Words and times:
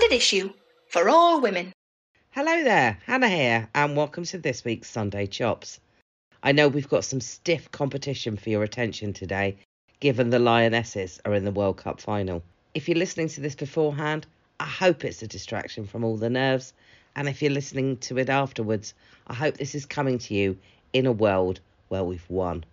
Standard 0.00 0.16
issue 0.16 0.50
for 0.88 1.10
all 1.10 1.42
women. 1.42 1.74
Hello 2.30 2.64
there, 2.64 2.98
Hannah 3.04 3.28
here, 3.28 3.68
and 3.74 3.94
welcome 3.94 4.24
to 4.24 4.38
this 4.38 4.64
week's 4.64 4.88
Sunday 4.88 5.26
Chops. 5.26 5.78
I 6.42 6.52
know 6.52 6.68
we've 6.68 6.88
got 6.88 7.04
some 7.04 7.20
stiff 7.20 7.70
competition 7.70 8.38
for 8.38 8.48
your 8.48 8.62
attention 8.62 9.12
today, 9.12 9.58
given 10.00 10.30
the 10.30 10.38
Lionesses 10.38 11.20
are 11.26 11.34
in 11.34 11.44
the 11.44 11.50
World 11.50 11.76
Cup 11.76 12.00
final. 12.00 12.42
If 12.72 12.88
you're 12.88 12.96
listening 12.96 13.28
to 13.28 13.42
this 13.42 13.54
beforehand, 13.54 14.26
I 14.58 14.64
hope 14.64 15.04
it's 15.04 15.22
a 15.22 15.26
distraction 15.26 15.86
from 15.86 16.02
all 16.02 16.16
the 16.16 16.30
nerves, 16.30 16.72
and 17.14 17.28
if 17.28 17.42
you're 17.42 17.50
listening 17.50 17.98
to 17.98 18.16
it 18.16 18.30
afterwards, 18.30 18.94
I 19.26 19.34
hope 19.34 19.58
this 19.58 19.74
is 19.74 19.84
coming 19.84 20.16
to 20.16 20.34
you 20.34 20.56
in 20.94 21.04
a 21.04 21.12
world 21.12 21.60
where 21.88 22.04
we've 22.04 22.30
won. 22.30 22.64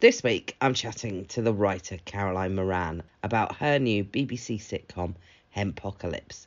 This 0.00 0.22
week, 0.22 0.54
I'm 0.60 0.74
chatting 0.74 1.24
to 1.26 1.40
the 1.40 1.54
writer 1.54 1.96
Caroline 2.04 2.54
Moran 2.56 3.04
about 3.22 3.56
her 3.56 3.78
new 3.78 4.04
BBC 4.04 4.58
sitcom, 4.58 5.14
Henpocalypse. 5.56 6.46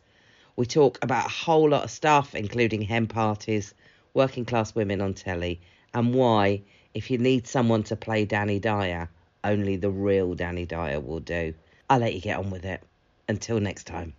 We 0.56 0.66
talk 0.66 0.98
about 1.02 1.26
a 1.26 1.30
whole 1.30 1.70
lot 1.70 1.84
of 1.84 1.92
stuff, 1.92 2.34
including 2.34 2.82
hen 2.82 3.08
parties, 3.08 3.74
working 4.14 4.46
class 4.46 4.74
women 4.74 5.02
on 5.02 5.14
telly, 5.14 5.60
and 5.94 6.14
why, 6.14 6.62
if 6.94 7.12
you 7.12 7.18
need 7.18 7.48
someone 7.48 7.84
to 7.84 7.96
play 7.96 8.26
Danny 8.26 8.60
Dyer, 8.60 9.10
only 9.44 9.76
the 9.76 9.90
real 9.90 10.34
Danny 10.34 10.66
Dyer 10.66 11.00
will 11.00 11.20
do. 11.20 11.54
I'll 11.90 12.00
let 12.00 12.14
you 12.14 12.22
get 12.22 12.38
on 12.38 12.50
with 12.50 12.66
it. 12.66 12.82
Until 13.28 13.60
next 13.60 13.86
time. 13.86 14.14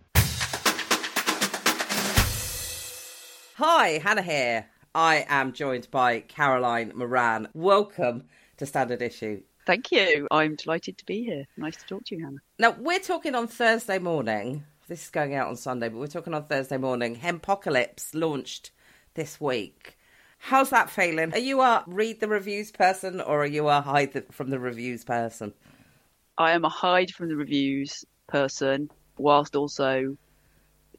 Hi, 3.55 3.99
Hannah 4.03 4.21
here. 4.21 4.67
I 4.93 5.25
am 5.29 5.53
joined 5.53 5.89
by 5.91 6.19
Caroline 6.19 6.91
Moran. 6.93 7.47
Welcome 7.53 8.25
to 8.57 8.65
Standard 8.65 9.01
Issue. 9.01 9.41
Thank 9.65 9.91
you. 9.91 10.27
I'm 10.31 10.55
delighted 10.55 10.97
to 10.97 11.05
be 11.05 11.23
here. 11.23 11.45
Nice 11.57 11.77
to 11.77 11.85
talk 11.85 12.05
to 12.05 12.15
you, 12.15 12.23
Hannah. 12.23 12.39
Now, 12.59 12.75
we're 12.79 12.99
talking 12.99 13.35
on 13.35 13.47
Thursday 13.47 13.99
morning. 13.99 14.63
This 14.87 15.03
is 15.03 15.09
going 15.09 15.35
out 15.35 15.49
on 15.49 15.57
Sunday, 15.57 15.89
but 15.89 15.99
we're 15.99 16.07
talking 16.07 16.33
on 16.33 16.45
Thursday 16.45 16.77
morning. 16.77 17.17
Henpocalypse 17.17 18.15
launched 18.15 18.71
this 19.15 19.41
week. 19.41 19.97
How's 20.37 20.69
that 20.69 20.89
feeling? 20.89 21.33
Are 21.33 21.39
you 21.39 21.59
a 21.59 21.83
read 21.87 22.21
the 22.21 22.29
reviews 22.29 22.71
person 22.71 23.19
or 23.19 23.43
are 23.43 23.47
you 23.47 23.67
a 23.67 23.81
hide 23.81 24.13
the, 24.13 24.21
from 24.31 24.49
the 24.49 24.59
reviews 24.59 25.03
person? 25.03 25.53
I 26.37 26.53
am 26.53 26.63
a 26.63 26.69
hide 26.69 27.11
from 27.11 27.27
the 27.27 27.35
reviews 27.35 28.05
person, 28.27 28.89
whilst 29.17 29.57
also 29.57 30.15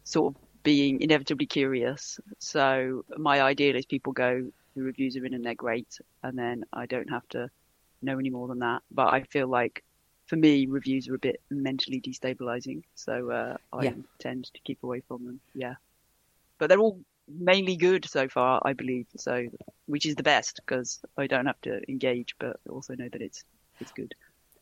sort 0.04 0.34
of 0.34 0.42
being 0.64 1.00
inevitably 1.00 1.46
curious. 1.46 2.20
So 2.40 3.06
my 3.16 3.40
ideal 3.40 3.74
is 3.74 3.86
people 3.86 4.12
go, 4.12 4.50
the 4.76 4.82
reviews 4.82 5.16
are 5.16 5.24
in 5.24 5.32
and 5.32 5.42
they're 5.42 5.54
great, 5.54 5.98
and 6.22 6.38
then 6.38 6.64
I 6.74 6.84
don't 6.84 7.08
have 7.08 7.26
to 7.30 7.48
know 8.02 8.18
any 8.18 8.28
more 8.28 8.48
than 8.48 8.58
that. 8.58 8.82
But 8.90 9.14
I 9.14 9.22
feel 9.22 9.48
like 9.48 9.82
for 10.28 10.36
me, 10.36 10.66
reviews 10.66 11.08
are 11.08 11.16
a 11.16 11.18
bit 11.20 11.40
mentally 11.50 12.00
destabilizing, 12.00 12.82
so 12.94 13.30
uh, 13.30 13.56
I 13.72 13.84
Yeah. 13.84 13.94
tend 14.20 14.44
to 14.54 14.60
keep 14.64 14.82
away 14.84 15.02
from 15.08 15.24
them. 15.26 15.40
Yeah, 15.54 15.76
but 16.58 16.68
they're 16.68 16.80
all 16.80 17.00
mainly 17.28 17.76
good 17.76 18.06
so 18.08 18.28
far, 18.28 18.62
I 18.64 18.74
believe. 18.74 19.06
So, 19.16 19.46
which 19.86 20.06
is 20.06 20.16
the 20.16 20.22
best 20.24 20.60
because 20.66 21.00
I 21.18 21.26
don't 21.26 21.46
have 21.46 21.60
to 21.62 21.80
engage, 21.88 22.34
but 22.40 22.58
also 22.70 22.94
know 22.94 23.08
that 23.12 23.22
it's 23.22 23.44
it's 23.80 23.92
good. 23.92 24.14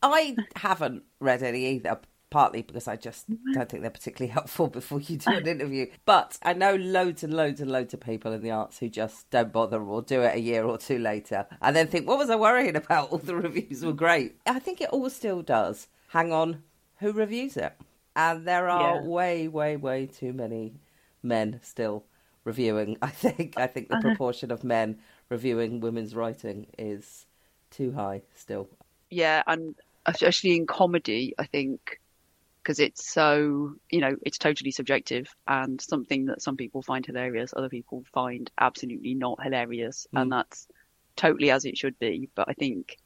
I 0.02 0.40
haven't 0.56 1.04
read 1.20 1.42
any 1.42 1.66
either, 1.66 2.00
partly 2.30 2.62
because 2.62 2.88
I 2.88 2.96
just 2.96 3.30
mm-hmm. 3.30 3.52
don't 3.52 3.68
think 3.68 3.82
they're 3.82 3.90
particularly 3.90 4.32
helpful 4.32 4.68
before 4.68 5.00
you 5.00 5.16
do 5.16 5.30
an 5.32 5.46
interview. 5.46 5.86
But 6.04 6.38
I 6.42 6.52
know 6.52 6.74
loads 6.74 7.22
and 7.22 7.34
loads 7.34 7.60
and 7.60 7.70
loads 7.70 7.94
of 7.94 8.00
people 8.00 8.32
in 8.32 8.42
the 8.42 8.50
arts 8.50 8.78
who 8.78 8.88
just 8.88 9.30
don't 9.30 9.52
bother 9.52 9.82
or 9.82 10.02
do 10.02 10.22
it 10.22 10.34
a 10.34 10.40
year 10.40 10.64
or 10.64 10.78
two 10.78 10.98
later 10.98 11.46
and 11.62 11.74
then 11.74 11.86
think, 11.86 12.08
what 12.08 12.18
was 12.18 12.30
I 12.30 12.36
worrying 12.36 12.76
about? 12.76 13.08
All 13.10 13.18
the 13.18 13.36
reviews 13.36 13.84
were 13.84 13.92
great. 13.92 14.36
I 14.46 14.58
think 14.58 14.80
it 14.80 14.90
all 14.90 15.08
still 15.10 15.42
does. 15.42 15.88
Hang 16.08 16.32
on, 16.32 16.62
who 16.98 17.12
reviews 17.12 17.56
it? 17.56 17.74
And 18.14 18.46
there 18.46 18.68
are 18.68 18.96
Yeah. 18.96 19.02
way, 19.02 19.48
way, 19.48 19.76
way 19.76 20.06
too 20.06 20.32
many 20.32 20.74
men 21.22 21.60
still 21.62 22.04
reviewing. 22.44 22.96
I 23.02 23.10
think. 23.10 23.54
I 23.58 23.66
think 23.66 23.88
the 23.88 23.96
uh-huh. 23.96 24.08
proportion 24.08 24.50
of 24.50 24.64
men 24.64 24.98
reviewing 25.28 25.80
women's 25.80 26.14
writing 26.14 26.66
is 26.78 27.26
too 27.70 27.92
high 27.92 28.22
still. 28.34 28.68
yeah, 29.10 29.42
and 29.46 29.74
especially 30.06 30.56
in 30.56 30.66
comedy, 30.66 31.34
I 31.38 31.44
think 31.44 32.00
because 32.66 32.80
it's 32.80 33.12
so 33.12 33.74
you 33.90 34.00
know 34.00 34.16
it's 34.22 34.38
totally 34.38 34.72
subjective 34.72 35.28
and 35.46 35.80
something 35.80 36.26
that 36.26 36.42
some 36.42 36.56
people 36.56 36.82
find 36.82 37.06
hilarious, 37.06 37.54
other 37.56 37.68
people 37.68 38.02
find 38.12 38.50
absolutely 38.58 39.14
not 39.14 39.40
hilarious, 39.40 40.08
and 40.12 40.32
that's 40.32 40.66
totally 41.14 41.52
as 41.52 41.64
it 41.64 41.78
should 41.78 41.96
be. 42.00 42.28
But 42.34 42.48
I 42.48 42.54
think 42.54 42.96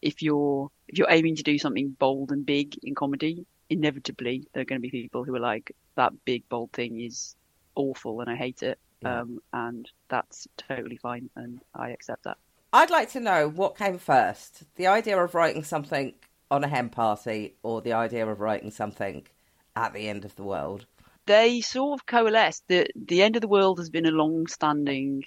if 0.00 0.22
you're 0.22 0.70
if 0.86 0.98
you're 0.98 1.10
aiming 1.10 1.34
to 1.36 1.42
do 1.42 1.58
something 1.58 1.96
bold 1.98 2.30
and 2.30 2.46
big 2.46 2.76
in 2.84 2.94
comedy, 2.94 3.44
inevitably 3.68 4.46
there 4.54 4.60
are 4.62 4.64
going 4.66 4.80
to 4.80 4.88
be 4.88 4.90
people 5.02 5.24
who 5.24 5.34
are 5.34 5.40
like 5.40 5.74
that 5.96 6.12
big 6.24 6.48
bold 6.48 6.70
thing 6.72 7.00
is 7.00 7.34
awful 7.74 8.20
and 8.20 8.30
I 8.30 8.36
hate 8.36 8.62
it, 8.62 8.78
Yeah. 9.02 9.22
um, 9.22 9.40
and 9.52 9.90
that's 10.08 10.46
totally 10.56 10.96
fine, 10.96 11.28
and 11.34 11.60
I 11.74 11.90
accept 11.90 12.22
that. 12.22 12.36
I'd 12.72 12.90
like 12.90 13.10
to 13.10 13.20
know 13.20 13.48
what 13.48 13.76
came 13.76 13.98
first 13.98 14.62
the 14.76 14.86
idea 14.86 15.20
of 15.20 15.34
writing 15.34 15.64
something 15.64 16.14
on 16.52 16.62
a 16.62 16.68
hen 16.68 16.90
party 16.90 17.54
or 17.62 17.80
the 17.80 17.94
idea 17.94 18.26
of 18.26 18.38
writing 18.38 18.70
something 18.70 19.26
at 19.74 19.94
the 19.94 20.06
end 20.06 20.26
of 20.26 20.36
the 20.36 20.42
world. 20.42 20.84
they 21.24 21.62
sort 21.62 21.98
of 21.98 22.06
coalesce. 22.06 22.62
The 22.68 22.86
the 22.94 23.22
end 23.22 23.36
of 23.36 23.42
the 23.42 23.48
world 23.48 23.78
has 23.78 23.88
been 23.88 24.06
a 24.06 24.10
long 24.10 24.46
standing 24.46 25.24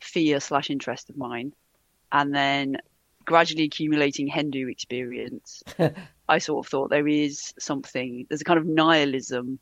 fear 0.00 0.38
slash 0.38 0.68
interest 0.68 1.08
of 1.08 1.16
mine. 1.16 1.54
And 2.12 2.34
then 2.34 2.76
gradually 3.24 3.64
accumulating 3.64 4.26
hen 4.26 4.50
do 4.50 4.68
experience, 4.68 5.62
I 6.28 6.38
sort 6.38 6.66
of 6.66 6.70
thought 6.70 6.90
there 6.90 7.08
is 7.08 7.54
something 7.58 8.26
there's 8.28 8.42
a 8.42 8.44
kind 8.44 8.58
of 8.58 8.66
nihilism 8.66 9.58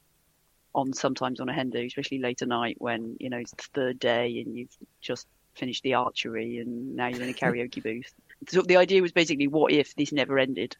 on 0.74 0.92
sometimes 0.92 1.38
on 1.38 1.48
a 1.48 1.52
hen 1.52 1.70
do, 1.70 1.84
especially 1.84 2.18
late 2.18 2.42
at 2.42 2.48
night 2.48 2.76
when, 2.78 3.16
you 3.20 3.30
know, 3.30 3.38
it's 3.38 3.52
the 3.52 3.62
third 3.72 3.98
day 4.00 4.42
and 4.44 4.56
you've 4.56 4.76
just 5.00 5.28
finished 5.54 5.82
the 5.84 5.94
archery 5.94 6.58
and 6.58 6.96
now 6.96 7.06
you're 7.06 7.22
in 7.22 7.28
a 7.28 7.32
karaoke 7.42 7.82
booth. 7.82 8.12
So 8.48 8.62
the 8.62 8.76
idea 8.76 9.02
was 9.02 9.12
basically 9.12 9.48
what 9.48 9.72
if 9.72 9.94
this 9.96 10.12
never 10.12 10.38
ended? 10.38 10.76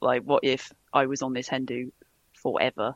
Like 0.00 0.22
what 0.22 0.44
if 0.44 0.72
I 0.92 1.06
was 1.06 1.22
on 1.22 1.32
this 1.32 1.48
hen 1.48 1.64
do 1.64 1.92
forever 2.34 2.94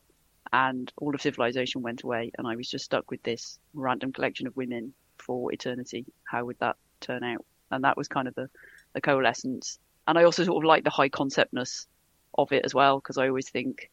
and 0.52 0.92
all 0.96 1.14
of 1.14 1.20
civilization 1.20 1.82
went 1.82 2.02
away 2.02 2.32
and 2.36 2.46
I 2.46 2.56
was 2.56 2.68
just 2.68 2.84
stuck 2.84 3.10
with 3.10 3.22
this 3.22 3.58
random 3.74 4.12
collection 4.12 4.46
of 4.46 4.56
women 4.56 4.92
for 5.18 5.52
eternity. 5.52 6.06
How 6.24 6.44
would 6.44 6.58
that 6.60 6.76
turn 7.00 7.24
out? 7.24 7.44
And 7.70 7.84
that 7.84 7.96
was 7.96 8.08
kind 8.08 8.28
of 8.28 8.34
the, 8.34 8.48
the 8.92 9.00
coalescence. 9.00 9.78
And 10.08 10.18
I 10.18 10.24
also 10.24 10.44
sort 10.44 10.64
of 10.64 10.68
like 10.68 10.84
the 10.84 10.90
high 10.90 11.08
conceptness 11.08 11.86
of 12.38 12.52
it 12.52 12.64
as 12.64 12.74
well, 12.74 12.98
because 12.98 13.18
I 13.18 13.28
always 13.28 13.48
think 13.48 13.90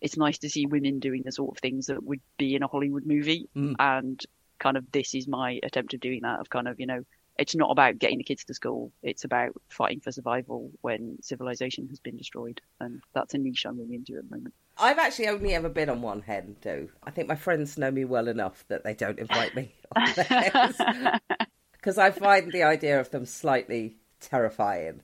it's 0.00 0.16
nice 0.16 0.38
to 0.38 0.50
see 0.50 0.66
women 0.66 1.00
doing 1.00 1.22
the 1.24 1.32
sort 1.32 1.56
of 1.56 1.60
things 1.60 1.86
that 1.86 2.02
would 2.02 2.20
be 2.38 2.54
in 2.54 2.62
a 2.62 2.68
Hollywood 2.68 3.04
movie. 3.04 3.48
Mm. 3.56 3.74
And 3.78 4.22
kind 4.58 4.76
of 4.76 4.90
this 4.92 5.14
is 5.14 5.26
my 5.26 5.58
attempt 5.62 5.94
of 5.94 6.00
doing 6.00 6.20
that, 6.22 6.40
of 6.40 6.50
kind 6.50 6.68
of, 6.68 6.78
you 6.78 6.86
know, 6.86 7.04
it's 7.40 7.54
not 7.56 7.70
about 7.70 7.98
getting 7.98 8.18
the 8.18 8.24
kids 8.24 8.44
to 8.44 8.54
school. 8.54 8.92
It's 9.02 9.24
about 9.24 9.52
fighting 9.70 10.00
for 10.00 10.12
survival 10.12 10.70
when 10.82 11.16
civilization 11.22 11.88
has 11.88 11.98
been 11.98 12.18
destroyed. 12.18 12.60
And 12.80 13.00
that's 13.14 13.32
a 13.32 13.38
niche 13.38 13.64
I'm 13.64 13.78
really 13.78 13.94
into 13.94 14.18
at 14.18 14.28
the 14.28 14.36
moment. 14.36 14.54
I've 14.76 14.98
actually 14.98 15.28
only 15.28 15.54
ever 15.54 15.70
been 15.70 15.88
on 15.88 16.02
one 16.02 16.20
hen 16.20 16.56
do. 16.60 16.90
I 17.02 17.10
think 17.10 17.28
my 17.28 17.36
friends 17.36 17.78
know 17.78 17.90
me 17.90 18.04
well 18.04 18.28
enough 18.28 18.64
that 18.68 18.84
they 18.84 18.92
don't 18.92 19.18
invite 19.18 19.54
me 19.56 19.72
on 19.96 21.20
because 21.72 21.96
I 21.98 22.10
find 22.10 22.52
the 22.52 22.62
idea 22.62 23.00
of 23.00 23.10
them 23.10 23.24
slightly 23.24 23.96
terrifying. 24.20 25.00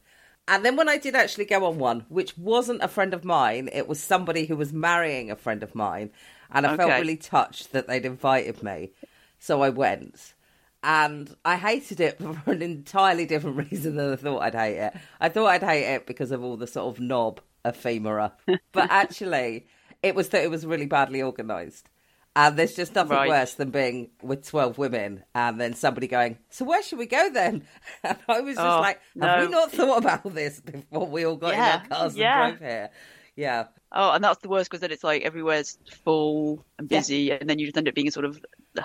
And 0.46 0.62
then 0.62 0.76
when 0.76 0.90
I 0.90 0.98
did 0.98 1.16
actually 1.16 1.46
go 1.46 1.64
on 1.64 1.78
one, 1.78 2.04
which 2.10 2.36
wasn't 2.36 2.82
a 2.82 2.88
friend 2.88 3.14
of 3.14 3.24
mine, 3.24 3.70
it 3.72 3.88
was 3.88 3.98
somebody 3.98 4.44
who 4.44 4.56
was 4.56 4.74
marrying 4.74 5.30
a 5.30 5.36
friend 5.36 5.62
of 5.62 5.74
mine, 5.74 6.10
and 6.52 6.66
I 6.66 6.76
felt 6.76 6.92
really 6.92 7.16
touched 7.16 7.72
that 7.72 7.88
they'd 7.88 8.04
invited 8.04 8.62
me. 8.62 8.92
So 9.38 9.62
I 9.62 9.70
went. 9.70 10.34
And 10.82 11.34
I 11.44 11.56
hated 11.56 12.00
it 12.00 12.18
for 12.44 12.50
an 12.52 12.62
entirely 12.62 13.26
different 13.26 13.56
reason 13.70 13.96
than 13.96 14.12
I 14.12 14.16
thought 14.16 14.42
I'd 14.42 14.54
hate 14.54 14.76
it. 14.78 14.94
I 15.20 15.28
thought 15.28 15.46
I'd 15.46 15.62
hate 15.62 15.94
it 15.94 16.06
because 16.06 16.30
of 16.30 16.44
all 16.44 16.56
the 16.56 16.66
sort 16.66 16.94
of 16.96 17.00
knob 17.02 17.40
ephemera. 17.64 18.32
But 18.72 18.90
actually, 18.90 19.66
it 20.02 20.14
was 20.14 20.28
that 20.30 20.44
it 20.44 20.50
was 20.50 20.64
really 20.66 20.86
badly 20.86 21.22
organised. 21.22 21.88
And 22.36 22.56
there's 22.58 22.74
just 22.76 22.94
nothing 22.94 23.16
Right. 23.16 23.28
worse 23.30 23.54
than 23.54 23.70
being 23.70 24.10
with 24.22 24.46
12 24.46 24.76
women 24.76 25.24
and 25.34 25.58
then 25.58 25.72
somebody 25.72 26.06
going, 26.06 26.36
So 26.50 26.66
where 26.66 26.82
should 26.82 26.98
we 26.98 27.06
go 27.06 27.30
then? 27.32 27.64
And 28.04 28.18
I 28.28 28.40
was 28.42 28.56
just 28.56 28.66
Oh, 28.66 28.80
like, 28.80 29.00
Have 29.20 29.46
we 29.46 29.50
not 29.50 29.72
thought 29.72 29.98
about 29.98 30.34
this 30.34 30.60
before 30.60 31.06
we 31.06 31.24
all 31.24 31.36
got 31.36 31.54
in 31.54 31.60
our 31.60 31.86
cars 31.86 32.14
yeah. 32.14 32.48
and 32.48 32.58
drove 32.58 32.70
here? 32.70 32.90
Yeah. 33.36 33.64
Oh, 33.98 34.10
and 34.12 34.22
that's 34.22 34.40
the 34.40 34.48
worst 34.50 34.70
because 34.70 34.82
then 34.82 34.90
it's 34.92 35.02
like 35.02 35.22
everywhere's 35.22 35.78
full 36.04 36.64
and 36.78 36.90
Yeah. 36.90 36.98
busy, 36.98 37.30
and 37.32 37.48
then 37.48 37.58
you 37.58 37.66
just 37.66 37.76
end 37.78 37.88
up 37.88 37.94
being 37.94 38.08
a 38.08 38.12
sort 38.12 38.26
of 38.26 38.38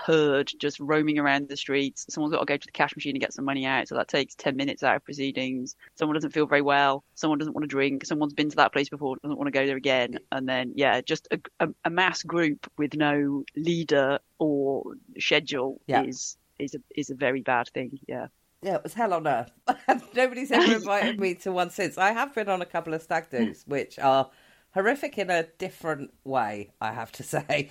herd 0.05 0.49
just 0.57 0.79
roaming 0.79 1.19
around 1.19 1.49
the 1.49 1.57
streets. 1.57 2.05
Someone's 2.09 2.33
got 2.33 2.39
to 2.39 2.45
go 2.45 2.55
to 2.55 2.65
the 2.65 2.71
cash 2.71 2.95
machine 2.95 3.15
and 3.15 3.19
get 3.21 3.33
some 3.33 3.43
money 3.43 3.65
out, 3.65 3.89
so 3.89 3.95
that 3.95 4.07
takes 4.07 4.35
10 4.35 4.55
minutes 4.55 4.83
out 4.83 4.95
of 4.95 5.03
proceedings. 5.03 5.75
Someone 5.95 6.13
doesn't 6.15 6.31
feel 6.31 6.45
very 6.45 6.61
well. 6.61 7.03
Someone 7.15 7.39
doesn't 7.39 7.53
want 7.53 7.63
to 7.63 7.67
drink. 7.67 8.05
Someone's 8.05 8.33
been 8.33 8.49
to 8.49 8.55
that 8.55 8.71
place 8.71 8.87
before, 8.89 9.17
doesn't 9.21 9.37
want 9.37 9.47
to 9.47 9.59
go 9.59 9.65
there 9.65 9.75
again. 9.77 10.17
And 10.31 10.47
then, 10.47 10.71
yeah, 10.75 11.01
just 11.01 11.27
a, 11.31 11.39
a, 11.59 11.67
a 11.85 11.89
mass 11.89 12.23
group 12.23 12.71
with 12.77 12.95
no 12.95 13.43
leader 13.55 14.19
or 14.39 14.83
schedule 15.19 15.81
Yeah. 15.87 16.03
is 16.03 16.37
is 16.57 16.75
a, 16.75 16.79
is 16.95 17.09
a 17.09 17.15
very 17.15 17.41
bad 17.41 17.67
thing. 17.73 17.99
Yeah. 18.07 18.27
Yeah, 18.63 18.75
it 18.75 18.83
was 18.83 18.93
hell 18.93 19.13
on 19.13 19.27
earth. 19.27 19.51
Nobody's 20.15 20.51
ever 20.51 20.75
invited 20.75 21.19
me 21.19 21.33
to 21.35 21.51
one 21.51 21.71
since. 21.71 21.97
I 21.97 22.11
have 22.11 22.35
been 22.35 22.47
on 22.47 22.61
a 22.61 22.65
couple 22.65 22.93
of 22.93 23.01
stag 23.01 23.29
do's, 23.31 23.63
hmm. 23.63 23.71
which 23.71 23.97
are 23.97 24.29
horrific 24.73 25.17
in 25.17 25.29
a 25.29 25.43
different 25.57 26.13
way, 26.23 26.71
I 26.79 26.91
have 26.91 27.11
to 27.13 27.23
say. 27.35 27.69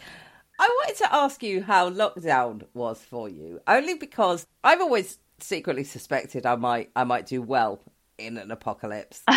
I 0.59 0.69
wanted 0.69 0.97
to 0.99 1.15
ask 1.15 1.43
you 1.43 1.63
how 1.63 1.91
lockdown 1.91 2.65
was 2.75 3.01
for 3.01 3.29
you, 3.29 3.61
only 3.67 3.95
because 3.95 4.47
I've 4.63 4.81
always 4.81 5.19
secretly 5.43 5.85
suspected 5.85 6.45
I 6.45 6.57
might 6.57 6.91
I 6.95 7.05
might 7.05 7.25
do 7.25 7.41
well 7.41 7.81
in 8.19 8.37
an 8.37 8.51
apocalypse. 8.51 9.23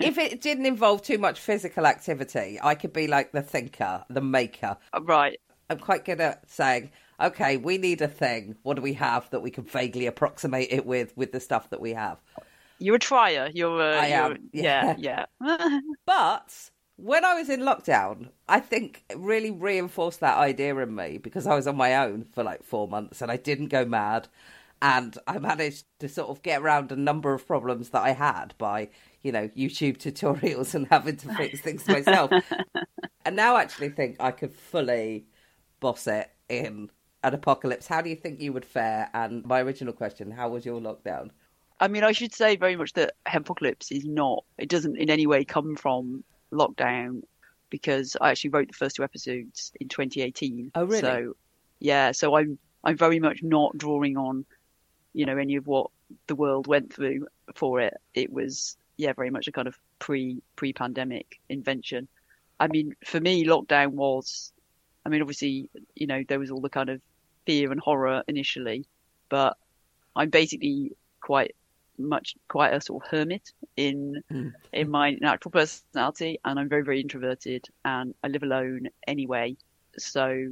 if 0.00 0.18
it 0.18 0.40
didn't 0.40 0.66
involve 0.66 1.02
too 1.02 1.18
much 1.18 1.38
physical 1.38 1.86
activity, 1.86 2.58
I 2.62 2.74
could 2.74 2.92
be 2.92 3.06
like 3.06 3.32
the 3.32 3.42
thinker, 3.42 4.04
the 4.08 4.22
maker. 4.22 4.76
Right. 5.02 5.38
I'm 5.68 5.78
quite 5.78 6.04
good 6.04 6.20
at 6.20 6.48
saying, 6.50 6.90
okay, 7.20 7.56
we 7.56 7.78
need 7.78 8.00
a 8.00 8.08
thing. 8.08 8.56
What 8.62 8.76
do 8.76 8.82
we 8.82 8.94
have 8.94 9.28
that 9.30 9.40
we 9.40 9.50
can 9.50 9.64
vaguely 9.64 10.06
approximate 10.06 10.72
it 10.72 10.86
with, 10.86 11.16
with 11.16 11.32
the 11.32 11.40
stuff 11.40 11.70
that 11.70 11.80
we 11.80 11.92
have? 11.92 12.18
You're 12.80 12.96
a 12.96 12.98
trier. 12.98 13.50
You're. 13.54 13.80
A, 13.80 13.96
I 13.96 14.06
you're, 14.08 14.18
am. 14.18 14.36
Yeah, 14.52 14.94
yeah. 14.98 15.26
but 16.06 16.70
when 16.96 17.24
I 17.24 17.34
was 17.34 17.48
in 17.48 17.60
lockdown, 17.60 18.30
I 18.48 18.60
think 18.60 19.04
it 19.08 19.18
really 19.18 19.50
reinforced 19.50 20.20
that 20.20 20.38
idea 20.38 20.76
in 20.76 20.94
me 20.94 21.18
because 21.18 21.46
I 21.46 21.54
was 21.54 21.66
on 21.66 21.76
my 21.76 21.96
own 21.96 22.24
for 22.32 22.42
like 22.42 22.64
four 22.64 22.88
months 22.88 23.22
and 23.22 23.30
I 23.30 23.36
didn't 23.36 23.68
go 23.68 23.84
mad. 23.84 24.28
And 24.82 25.16
I 25.26 25.38
managed 25.38 25.84
to 25.98 26.08
sort 26.08 26.30
of 26.30 26.42
get 26.42 26.62
around 26.62 26.90
a 26.90 26.96
number 26.96 27.34
of 27.34 27.46
problems 27.46 27.90
that 27.90 28.02
I 28.02 28.12
had 28.12 28.54
by, 28.56 28.88
you 29.22 29.30
know, 29.30 29.48
YouTube 29.48 29.98
tutorials 29.98 30.74
and 30.74 30.86
having 30.88 31.16
to 31.18 31.34
fix 31.34 31.60
things 31.60 31.86
myself. 31.86 32.30
and 33.26 33.36
now 33.36 33.56
I 33.56 33.62
actually 33.62 33.90
think 33.90 34.16
I 34.20 34.30
could 34.30 34.54
fully 34.54 35.26
boss 35.80 36.06
it 36.06 36.30
in 36.48 36.90
an 37.22 37.34
apocalypse. 37.34 37.86
How 37.86 38.00
do 38.00 38.08
you 38.08 38.16
think 38.16 38.40
you 38.40 38.54
would 38.54 38.64
fare? 38.64 39.10
And 39.12 39.44
my 39.44 39.60
original 39.60 39.92
question, 39.92 40.30
how 40.30 40.48
was 40.48 40.64
your 40.64 40.80
lockdown? 40.80 41.30
I 41.80 41.88
mean, 41.88 42.04
I 42.04 42.12
should 42.12 42.34
say 42.34 42.56
very 42.56 42.76
much 42.76 42.92
that 42.92 43.14
Apocalypse 43.26 43.90
is 43.90 44.04
not, 44.04 44.44
it 44.58 44.68
doesn't 44.68 44.96
in 44.96 45.08
any 45.08 45.26
way 45.26 45.44
come 45.44 45.76
from 45.76 46.22
lockdown 46.52 47.22
because 47.70 48.16
I 48.20 48.30
actually 48.30 48.50
wrote 48.50 48.68
the 48.68 48.74
first 48.74 48.96
two 48.96 49.04
episodes 49.04 49.72
in 49.80 49.88
2018. 49.88 50.72
Oh, 50.74 50.84
really? 50.84 51.00
So, 51.00 51.36
yeah, 51.78 52.12
so 52.12 52.36
I'm, 52.36 52.58
I'm 52.84 52.98
very 52.98 53.18
much 53.18 53.42
not 53.42 53.78
drawing 53.78 54.18
on, 54.18 54.44
you 55.14 55.24
know, 55.24 55.38
any 55.38 55.56
of 55.56 55.66
what 55.66 55.90
the 56.26 56.34
world 56.34 56.66
went 56.66 56.92
through 56.92 57.26
for 57.54 57.80
it. 57.80 57.94
It 58.12 58.30
was, 58.30 58.76
yeah, 58.98 59.14
very 59.14 59.30
much 59.30 59.48
a 59.48 59.52
kind 59.52 59.66
of 59.66 59.78
pre, 59.98 60.42
pre 60.56 60.74
pandemic 60.74 61.40
invention. 61.48 62.08
I 62.58 62.66
mean, 62.66 62.94
for 63.06 63.20
me, 63.20 63.46
lockdown 63.46 63.92
was, 63.92 64.52
I 65.06 65.08
mean, 65.08 65.22
obviously, 65.22 65.70
you 65.94 66.06
know, 66.06 66.24
there 66.28 66.38
was 66.38 66.50
all 66.50 66.60
the 66.60 66.68
kind 66.68 66.90
of 66.90 67.00
fear 67.46 67.72
and 67.72 67.80
horror 67.80 68.22
initially, 68.28 68.84
but 69.30 69.56
I'm 70.14 70.28
basically 70.28 70.92
quite 71.22 71.54
much 72.08 72.34
quite 72.48 72.72
a 72.74 72.80
sort 72.80 73.02
of 73.04 73.10
hermit 73.10 73.52
in 73.76 74.22
Mm. 74.30 74.52
in 74.72 74.90
my 74.90 75.12
natural 75.20 75.50
personality 75.52 76.38
and 76.44 76.58
I'm 76.58 76.68
very 76.68 76.82
very 76.84 77.00
introverted 77.00 77.66
and 77.84 78.14
I 78.24 78.28
live 78.28 78.42
alone 78.42 78.88
anyway 79.06 79.56
so 79.98 80.48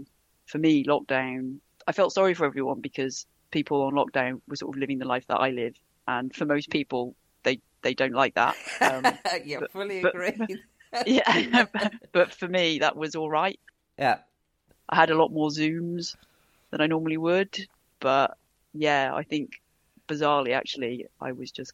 for 0.47 0.59
me 0.59 0.85
lockdown 0.85 1.57
I 1.87 1.93
felt 1.93 2.13
sorry 2.13 2.35
for 2.35 2.45
everyone 2.47 2.81
because 2.81 3.27
people 3.51 3.83
on 3.83 3.95
lockdown 3.95 4.41
were 4.49 4.57
sort 4.57 4.75
of 4.77 4.81
living 4.81 4.99
the 4.99 5.07
life 5.07 5.27
that 5.29 5.37
I 5.39 5.51
live 5.51 5.75
and 6.07 6.35
for 6.35 6.45
most 6.45 6.71
people 6.71 7.15
they 7.45 7.61
they 7.83 7.95
don't 7.95 8.13
like 8.13 8.35
that 8.35 8.57
um, 8.81 9.05
yeah, 9.45 9.61
but- 9.61 9.73
fully 9.73 10.01
but- 10.03 10.15
agree. 10.15 10.59
yeah 11.07 11.67
but 12.13 12.33
for 12.35 12.49
me 12.49 12.79
that 12.81 12.97
was 12.97 13.15
all 13.15 13.31
right 13.31 13.59
yeah. 13.99 14.19
I 14.89 14.97
had 14.97 15.11
a 15.11 15.17
lot 15.17 15.33
more 15.33 15.51
zooms 15.51 16.17
than 16.71 16.81
I 16.81 16.87
normally 16.87 17.17
would 17.19 17.59
but 18.01 18.37
yeah 18.75 19.13
I 19.15 19.23
think 19.23 19.61
bizarrely 20.09 20.53
actually 20.53 21.07
I 21.21 21.33
was 21.33 21.53
just 21.53 21.73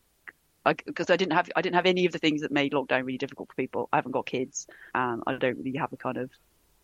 because 0.65 1.11
I, 1.11 1.17
didn't 1.17 1.35
have 1.35 1.51
I 1.55 1.63
didn't 1.63 1.77
have 1.77 1.87
any 1.87 2.07
of 2.07 2.13
the 2.13 2.19
things 2.19 2.41
that 2.41 2.51
made 2.51 2.73
lockdown 2.73 3.05
really 3.05 3.19
difficult 3.19 3.51
for 3.51 3.55
people. 3.55 3.89
I 3.93 3.97
haven't 3.97 4.13
got 4.13 4.27
kids, 4.27 4.67
and 4.95 5.23
I 5.27 5.35
don't 5.35 5.59
really 5.59 5.77
have 5.77 5.93
a 5.93 5.97
kind 5.97 6.17
of 6.17 6.31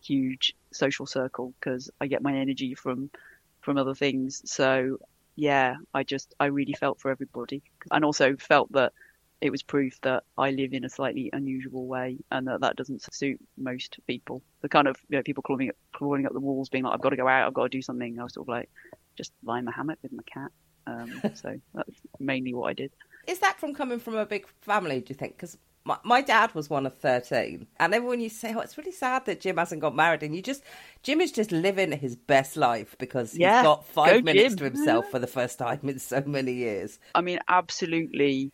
huge 0.03 0.55
social 0.73 1.07
circle 1.07 1.55
because 1.59 1.91
I 2.01 2.07
get 2.07 2.23
my 2.23 2.37
energy 2.37 2.75
from 2.75 3.11
from 3.63 3.79
other 3.79 3.95
things. 3.95 4.43
So 4.45 4.99
yeah, 5.37 5.77
I 5.95 6.03
just 6.03 6.35
I 6.39 6.47
really 6.47 6.75
felt 6.75 7.01
for 7.01 7.11
everybody, 7.11 7.63
and 7.91 8.05
also 8.05 8.37
felt 8.37 8.71
that 8.73 8.93
it 9.41 9.51
was 9.51 9.63
proof 9.63 9.99
that 10.03 10.25
I 10.37 10.51
live 10.51 10.75
in 10.75 10.85
a 10.85 10.91
slightly 10.91 11.31
unusual 11.33 11.87
way, 11.87 12.19
and 12.31 12.47
that 12.49 12.61
that 12.61 12.77
doesn't 12.77 13.03
suit 13.13 13.41
most 13.57 13.99
people. 14.07 14.43
The 14.61 14.69
kind 14.69 14.89
of 14.89 14.97
you 15.09 15.17
know 15.17 15.23
people 15.23 15.43
crawling 15.43 15.71
up, 15.71 15.77
crawling 15.93 16.27
up 16.27 16.35
the 16.35 16.41
walls, 16.41 16.69
being 16.69 16.85
like, 16.85 16.95
"I've 16.95 17.01
got 17.01 17.11
to 17.11 17.17
go 17.17 17.29
out, 17.29 17.47
I've 17.47 17.55
got 17.55 17.65
to 17.65 17.69
do 17.71 17.83
something." 17.83 18.19
I 18.21 18.25
was 18.25 18.35
sort 18.35 18.45
of 18.45 18.49
like, 18.49 18.69
just 19.17 19.33
lie 19.43 19.59
in 19.59 19.65
my 19.65 19.73
hammock 19.73 19.99
with 20.03 20.13
my 20.13 20.23
cat. 20.25 20.51
Um, 20.87 21.21
so 21.35 21.61
that's 21.75 22.01
mainly 22.19 22.55
what 22.55 22.71
I 22.71 22.73
did. 22.73 22.91
Is 23.27 23.39
that 23.41 23.61
from 23.61 23.75
coming 23.75 23.99
from 23.99 24.17
a 24.17 24.27
big 24.27 24.47
family, 24.63 25.01
do 25.01 25.07
you 25.09 25.15
think? 25.15 25.37
Because 25.37 25.57
my, 25.85 25.97
my 26.05 26.21
dad 26.21 26.55
was 26.55 26.69
one 26.69 26.87
of 26.87 26.97
13. 26.99 27.67
And 27.79 27.95
everyone 27.95 28.21
you 28.21 28.29
say, 28.29 28.55
oh, 28.55 28.61
it's 28.61 28.77
really 28.77 28.93
sad 28.93 29.25
that 29.27 29.41
Jim 29.41 29.57
hasn't 29.57 29.81
got 29.81 29.95
married. 29.95 30.23
And 30.23 30.35
you 30.35 30.43
just, 30.43 30.63
Jim 31.03 31.21
is 31.21 31.33
just 31.33 31.53
living 31.53 31.93
his 31.93 32.17
best 32.17 32.57
life 32.57 32.97
because 32.99 33.33
he's 33.33 33.41
got 33.41 33.87
five 33.87 34.13
go 34.13 34.21
minutes 34.23 34.55
Jim. 34.55 34.59
to 34.59 34.65
himself 34.65 35.11
for 35.11 35.19
the 35.19 35.27
first 35.27 35.59
time 35.59 35.81
in 35.85 35.99
so 35.99 36.23
many 36.27 36.53
years. 36.53 36.99
I 37.15 37.23
mean, 37.23 37.39
absolutely, 37.49 38.53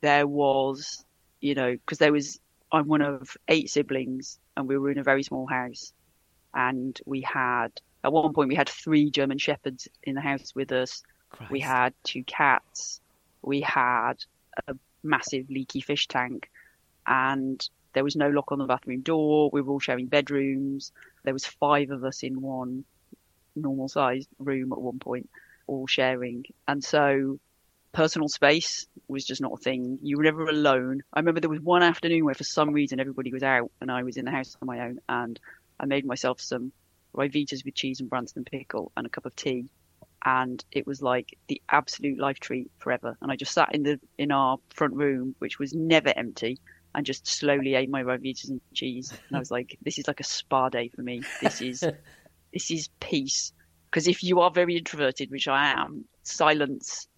there 0.00 0.26
was, 0.26 1.04
you 1.40 1.54
know, 1.54 1.72
because 1.72 1.98
there 1.98 2.12
was, 2.12 2.40
I'm 2.72 2.86
one 2.86 3.02
of 3.02 3.36
eight 3.48 3.68
siblings, 3.70 4.38
and 4.56 4.68
we 4.68 4.78
were 4.78 4.90
in 4.90 4.98
a 4.98 5.02
very 5.02 5.22
small 5.22 5.46
house, 5.46 5.92
and 6.54 6.98
we 7.04 7.20
had, 7.20 7.72
at 8.04 8.12
one 8.12 8.32
point, 8.32 8.48
we 8.48 8.54
had 8.54 8.68
three 8.68 9.10
German 9.10 9.38
shepherds 9.38 9.88
in 10.04 10.14
the 10.14 10.20
house 10.20 10.52
with 10.54 10.70
us. 10.72 11.02
We 11.50 11.60
had 11.60 11.94
two 12.04 12.24
cats. 12.24 13.00
We 13.42 13.60
had 13.60 14.14
a 14.66 14.74
massive 15.02 15.48
leaky 15.50 15.80
fish 15.80 16.06
tank, 16.06 16.50
and 17.06 17.66
there 17.92 18.04
was 18.04 18.16
no 18.16 18.28
lock 18.28 18.52
on 18.52 18.58
the 18.58 18.66
bathroom 18.66 19.00
door. 19.00 19.50
We 19.52 19.62
were 19.62 19.72
all 19.72 19.80
sharing 19.80 20.06
bedrooms. 20.06 20.92
There 21.24 21.32
was 21.32 21.46
five 21.46 21.90
of 21.90 22.04
us 22.04 22.22
in 22.22 22.40
one 22.40 22.84
normal 23.56 23.88
sized 23.88 24.28
room 24.38 24.72
at 24.72 24.80
one 24.80 24.98
point, 24.98 25.28
all 25.66 25.86
sharing. 25.86 26.44
And 26.68 26.82
so 26.82 27.38
personal 27.92 28.28
space 28.28 28.86
was 29.08 29.24
just 29.24 29.40
not 29.40 29.52
a 29.52 29.56
thing. 29.56 29.98
You 30.02 30.16
were 30.16 30.22
never 30.22 30.46
alone. 30.48 31.02
I 31.12 31.20
remember 31.20 31.40
there 31.40 31.50
was 31.50 31.60
one 31.60 31.82
afternoon 31.82 32.24
where 32.24 32.34
for 32.34 32.44
some 32.44 32.70
reason 32.70 33.00
everybody 33.00 33.32
was 33.32 33.42
out 33.42 33.70
and 33.80 33.90
I 33.90 34.02
was 34.02 34.16
in 34.16 34.24
the 34.24 34.30
house 34.30 34.56
on 34.60 34.66
my 34.66 34.80
own 34.80 35.00
and 35.08 35.38
I 35.78 35.86
made 35.86 36.04
myself 36.04 36.40
some 36.40 36.72
Ryvitas 37.14 37.64
with 37.64 37.74
cheese 37.74 38.00
and 38.00 38.08
Branston 38.08 38.44
pickle 38.44 38.92
and 38.96 39.06
a 39.06 39.10
cup 39.10 39.26
of 39.26 39.34
tea. 39.34 39.68
And 40.24 40.62
it 40.72 40.86
was 40.86 41.02
like 41.02 41.36
the 41.48 41.60
absolute 41.70 42.18
life 42.18 42.40
treat 42.40 42.70
forever. 42.78 43.16
And 43.20 43.32
I 43.32 43.36
just 43.36 43.52
sat 43.52 43.74
in 43.74 43.82
the 43.82 44.00
in 44.18 44.30
our 44.32 44.58
front 44.74 44.94
room, 44.94 45.34
which 45.38 45.58
was 45.58 45.74
never 45.74 46.12
empty, 46.16 46.58
and 46.94 47.06
just 47.06 47.26
slowly 47.26 47.74
ate 47.74 47.88
my 47.88 48.02
Ryvitas 48.02 48.50
and 48.50 48.60
cheese. 48.74 49.12
And 49.28 49.36
I 49.36 49.38
was 49.38 49.50
like, 49.50 49.78
this 49.82 49.98
is 49.98 50.06
like 50.06 50.20
a 50.20 50.24
spa 50.24 50.68
day 50.68 50.88
for 50.88 51.02
me. 51.02 51.22
This 51.40 51.60
is 51.60 51.80
this 52.52 52.70
is 52.70 52.88
peace. 53.00 53.52
Because 53.90 54.06
if 54.06 54.22
you 54.22 54.40
are 54.40 54.50
very 54.50 54.76
introverted, 54.76 55.30
which 55.30 55.48
I 55.48 55.72
am, 55.72 56.04
silence 56.22 57.08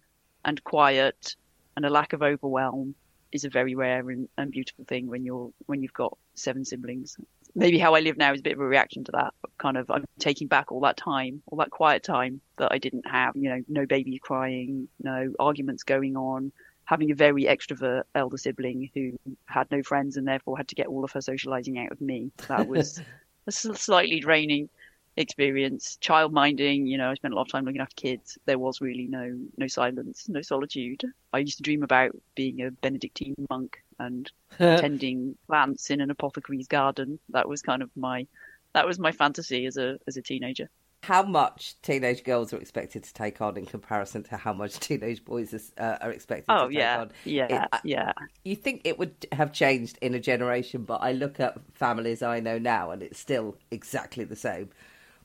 and 0.45 0.63
quiet 0.63 1.35
and 1.75 1.85
a 1.85 1.89
lack 1.89 2.13
of 2.13 2.21
overwhelm 2.21 2.95
is 3.31 3.43
a 3.43 3.49
very 3.49 3.75
rare 3.75 4.09
and, 4.09 4.29
and 4.37 4.51
beautiful 4.51 4.85
thing 4.85 5.07
when 5.07 5.23
you're 5.25 5.51
when 5.65 5.81
you've 5.81 5.93
got 5.93 6.17
seven 6.35 6.63
siblings. 6.63 7.17
Maybe 7.55 7.77
how 7.77 7.93
I 7.93 7.99
live 7.99 8.17
now 8.17 8.33
is 8.33 8.39
a 8.39 8.43
bit 8.43 8.53
of 8.53 8.59
a 8.59 8.65
reaction 8.65 9.03
to 9.05 9.11
that. 9.11 9.33
Kind 9.57 9.77
of, 9.77 9.89
I'm 9.91 10.05
taking 10.19 10.47
back 10.47 10.71
all 10.71 10.81
that 10.81 10.97
time, 10.97 11.41
all 11.47 11.57
that 11.59 11.69
quiet 11.69 12.03
time 12.03 12.41
that 12.57 12.71
I 12.71 12.79
didn't 12.79 13.07
have. 13.07 13.35
You 13.35 13.49
know, 13.49 13.61
no 13.67 13.85
babies 13.85 14.19
crying, 14.21 14.87
no 15.01 15.33
arguments 15.39 15.83
going 15.83 16.17
on. 16.17 16.51
Having 16.85 17.11
a 17.11 17.15
very 17.15 17.43
extrovert 17.43 18.03
elder 18.13 18.37
sibling 18.37 18.89
who 18.93 19.17
had 19.45 19.71
no 19.71 19.83
friends 19.83 20.17
and 20.17 20.27
therefore 20.27 20.57
had 20.57 20.67
to 20.69 20.75
get 20.75 20.87
all 20.87 21.03
of 21.03 21.11
her 21.11 21.21
socializing 21.21 21.79
out 21.79 21.91
of 21.91 22.01
me. 22.01 22.31
That 22.47 22.67
was 22.67 23.01
a 23.47 23.51
slightly 23.51 24.19
draining 24.19 24.69
experience. 25.15 25.97
Child 25.97 26.33
minding, 26.33 26.87
you 26.87 26.97
know, 26.97 27.11
I 27.11 27.13
spent 27.15 27.33
a 27.33 27.37
lot 27.37 27.43
of 27.43 27.51
time 27.51 27.65
looking 27.65 27.81
after 27.81 27.95
kids. 27.95 28.37
There 28.45 28.59
was 28.59 28.81
really 28.81 29.07
no 29.07 29.37
no 29.57 29.67
silence, 29.67 30.27
no 30.27 30.41
solitude. 30.41 31.03
I 31.31 31.39
used 31.39 31.57
to 31.57 31.63
dream 31.63 31.83
about 31.83 32.11
being 32.35 32.61
a 32.61 32.71
Benedictine 32.71 33.35
monk 33.49 33.82
and 33.99 34.31
tending 34.75 35.37
plants 35.47 35.89
in 35.91 36.01
an 36.01 36.11
apothecary's 36.11 36.67
garden. 36.67 37.19
That 37.29 37.47
was 37.49 37.61
kind 37.61 37.81
of 37.83 37.89
my 37.95 38.27
that 38.73 38.87
was 38.87 38.99
my 38.99 39.11
fantasy 39.11 39.65
as 39.65 39.77
a 39.77 39.97
as 40.07 40.17
a 40.17 40.21
teenager. 40.21 40.69
How 41.03 41.21
much 41.23 41.75
teenage 41.81 42.23
girls 42.23 42.53
are 42.53 42.57
expected 42.57 43.03
to 43.03 43.13
take 43.13 43.41
on 43.41 43.57
in 43.57 43.65
comparison 43.65 44.23
to 44.23 44.37
how 44.37 44.53
much 44.53 44.79
teenage 44.79 45.25
boys 45.25 45.53
is, 45.53 45.73
uh, 45.77 45.97
are 45.99 46.11
expected 46.11 46.57
Oh 46.57 46.59
to 46.59 46.69
take 46.69 46.77
yeah, 46.77 46.95
on? 46.95 47.11
yeah, 47.25 47.67
It- 47.67 47.69
yeah. 47.83 48.13
you 48.45 48.55
think 48.55 48.81
it 48.85 48.97
would 48.99 49.25
have 49.33 49.51
changed 49.53 49.97
in 50.01 50.13
a 50.13 50.19
generation, 50.19 50.83
but 50.83 51.01
I 51.01 51.11
look 51.11 51.39
at 51.39 51.57
families 51.73 52.21
I 52.21 52.39
know 52.39 52.57
now 52.57 52.91
and 52.91 53.03
it's 53.03 53.19
still 53.19 53.57
exactly 53.71 54.23
the 54.23 54.35
same. 54.35 54.69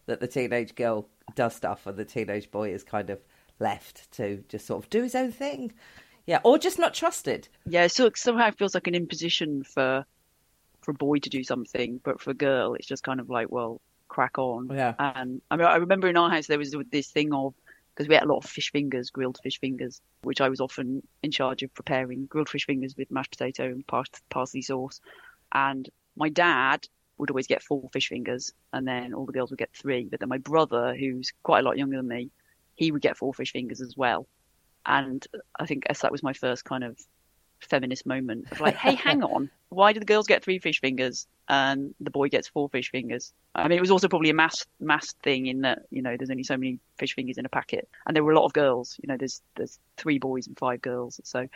That 0.07 0.21
the 0.21 0.29
teenage 0.29 0.75
girl 0.75 1.09
does 1.35 1.55
stuff 1.57 1.87
and 1.87 1.97
the 1.97 2.05
teenage 2.05 2.51
boy 2.51 2.73
is 2.73 2.83
kind 2.85 3.11
of 3.11 3.21
left 3.61 4.11
to 4.13 4.45
just 4.49 4.67
sort 4.67 4.85
of 4.85 4.91
do 4.91 5.03
his 5.03 5.15
own 5.15 5.33
thing. 5.33 5.73
Yeah, 6.29 6.41
or 6.45 6.59
just 6.59 6.79
not 6.79 6.93
trusted. 6.93 7.49
Yeah, 7.67 7.87
so 7.87 8.05
it 8.05 8.19
somehow 8.19 8.51
feels 8.51 8.75
like 8.75 8.87
an 8.87 8.95
imposition 8.95 9.63
for 9.65 10.05
for 10.83 10.91
a 10.91 10.95
boy 10.95 11.21
to 11.21 11.31
do 11.31 11.43
something, 11.43 12.01
but 12.05 12.21
for 12.21 12.33
a 12.33 12.35
girl, 12.35 12.75
it's 12.75 12.87
just 12.87 13.03
kind 13.03 13.19
of 13.19 13.31
like, 13.31 13.51
well, 13.51 13.81
crack 14.09 14.37
on. 14.37 14.69
Yeah. 14.71 14.93
And 14.99 15.41
I, 15.51 15.57
mean, 15.57 15.67
I 15.67 15.77
remember 15.77 16.07
in 16.07 16.19
our 16.19 16.29
house 16.29 16.47
there 16.47 16.59
was 16.59 16.77
this 16.93 17.11
thing 17.11 17.33
of 17.33 17.55
because 17.95 18.09
we 18.09 18.15
had 18.15 18.25
a 18.25 18.27
lot 18.27 18.45
of 18.45 18.51
fish 18.51 18.71
fingers, 18.71 19.09
grilled 19.09 19.39
fish 19.43 19.59
fingers, 19.59 20.03
which 20.21 20.43
I 20.43 20.51
was 20.51 20.61
often 20.61 21.03
in 21.23 21.31
charge 21.31 21.63
of 21.63 21.73
preparing 21.73 22.27
grilled 22.27 22.51
fish 22.51 22.67
fingers 22.67 22.95
with 22.95 23.11
mashed 23.11 23.31
potato 23.31 23.65
and 23.65 23.87
pars- 23.87 24.11
parsley 24.29 24.61
sauce. 24.61 25.01
And 25.53 25.89
my 26.15 26.29
dad 26.29 26.87
would 27.17 27.31
always 27.31 27.47
get 27.47 27.63
four 27.63 27.89
fish 27.91 28.09
fingers, 28.09 28.53
and 28.75 28.87
then 28.87 29.15
all 29.15 29.25
the 29.25 29.33
girls 29.33 29.49
would 29.49 29.59
get 29.59 29.73
three. 29.73 30.05
But 30.05 30.21
then 30.21 30.29
my 30.29 30.39
brother, 30.39 30.95
who's 30.95 31.33
quite 31.43 31.61
a 31.61 31.63
lot 31.63 31.79
younger 31.79 31.97
than 31.97 32.09
me, 32.09 32.31
he 32.75 32.93
would 32.93 33.01
get 33.01 33.17
four 33.17 33.33
fish 33.33 33.53
fingers 33.53 33.81
as 33.81 33.97
well. 33.97 34.29
And 34.89 35.25
I 35.61 35.67
think 35.67 35.85
that 35.87 36.11
was 36.11 36.23
my 36.23 36.33
first 36.33 36.65
kind 36.65 36.83
of 36.83 36.99
feminist 37.61 38.07
moment 38.07 38.51
of 38.51 38.61
like, 38.61 38.75
hey, 38.75 38.95
hang 39.05 39.23
on, 39.23 39.51
why 39.69 39.93
do 39.93 40.01
the 40.01 40.07
girls 40.07 40.27
get 40.27 40.43
three 40.43 40.59
fish 40.59 40.81
fingers 40.81 41.27
and 41.49 41.95
the 42.01 42.11
boy 42.11 42.29
gets 42.29 42.49
four 42.49 42.69
fish 42.69 42.91
fingers? 42.91 43.33
I 43.55 43.69
mean, 43.69 43.77
it 43.77 43.83
was 43.83 43.91
also 43.91 44.09
probably 44.09 44.31
a 44.31 44.35
mass 44.35 44.67
mass 44.81 45.13
thing 45.23 45.47
in 45.47 45.61
that 45.61 45.81
you 45.91 46.03
know 46.03 46.17
there's 46.17 46.31
only 46.31 46.43
so 46.43 46.57
many 46.57 46.79
fish 46.97 47.15
fingers 47.15 47.39
in 47.39 47.45
a 47.45 47.51
packet, 47.51 47.89
and 48.07 48.17
there 48.17 48.25
were 48.25 48.33
a 48.33 48.39
lot 48.39 48.47
of 48.47 48.53
girls. 48.53 48.99
You 49.03 49.09
know, 49.09 49.17
there's 49.17 49.43
there's 49.57 49.79
three 49.97 50.19
boys 50.19 50.47
and 50.47 50.59
five 50.59 50.81
girls, 50.81 51.21
so 51.23 51.49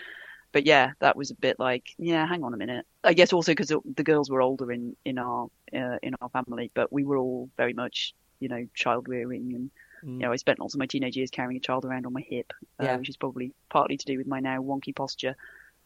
but 0.53 0.67
yeah, 0.67 0.93
that 1.01 1.17
was 1.17 1.31
a 1.31 1.35
bit 1.35 1.59
like, 1.59 1.95
yeah, 1.99 2.27
hang 2.27 2.45
on 2.45 2.53
a 2.53 2.59
minute. 2.59 2.87
I 3.03 3.15
guess 3.15 3.33
also 3.33 3.53
because 3.53 3.69
the 3.69 4.05
girls 4.05 4.31
were 4.31 4.43
older 4.43 4.71
in 4.71 4.95
in 5.05 5.19
our 5.19 5.49
uh, 5.75 5.97
in 6.03 6.15
our 6.21 6.29
family, 6.29 6.71
but 6.75 6.93
we 6.93 7.05
were 7.05 7.17
all 7.17 7.49
very 7.57 7.73
much, 7.73 8.15
you 8.41 8.49
know, 8.49 8.67
child 8.75 9.09
rearing, 9.09 9.55
and 9.55 9.71
mm. 10.05 10.13
you 10.15 10.19
know, 10.19 10.33
I 10.33 10.37
spent 10.37 10.59
lots 10.59 10.75
of 10.75 10.79
my 10.79 10.87
teenage 10.87 11.17
years 11.17 11.31
carrying 11.31 11.57
a 11.57 11.61
child 11.61 11.85
around 11.85 12.07
on 12.07 12.13
my 12.13 12.21
hip, 12.21 12.53
uh, 12.81 12.85
yeah. 12.85 12.97
which 12.97 13.09
is 13.09 13.17
probably 13.17 13.53
partly 13.71 13.97
to 13.97 14.07
do 14.07 14.19
with 14.19 14.27
my 14.27 14.41
now 14.41 14.61
wonky 14.61 14.95
posture, 14.95 15.37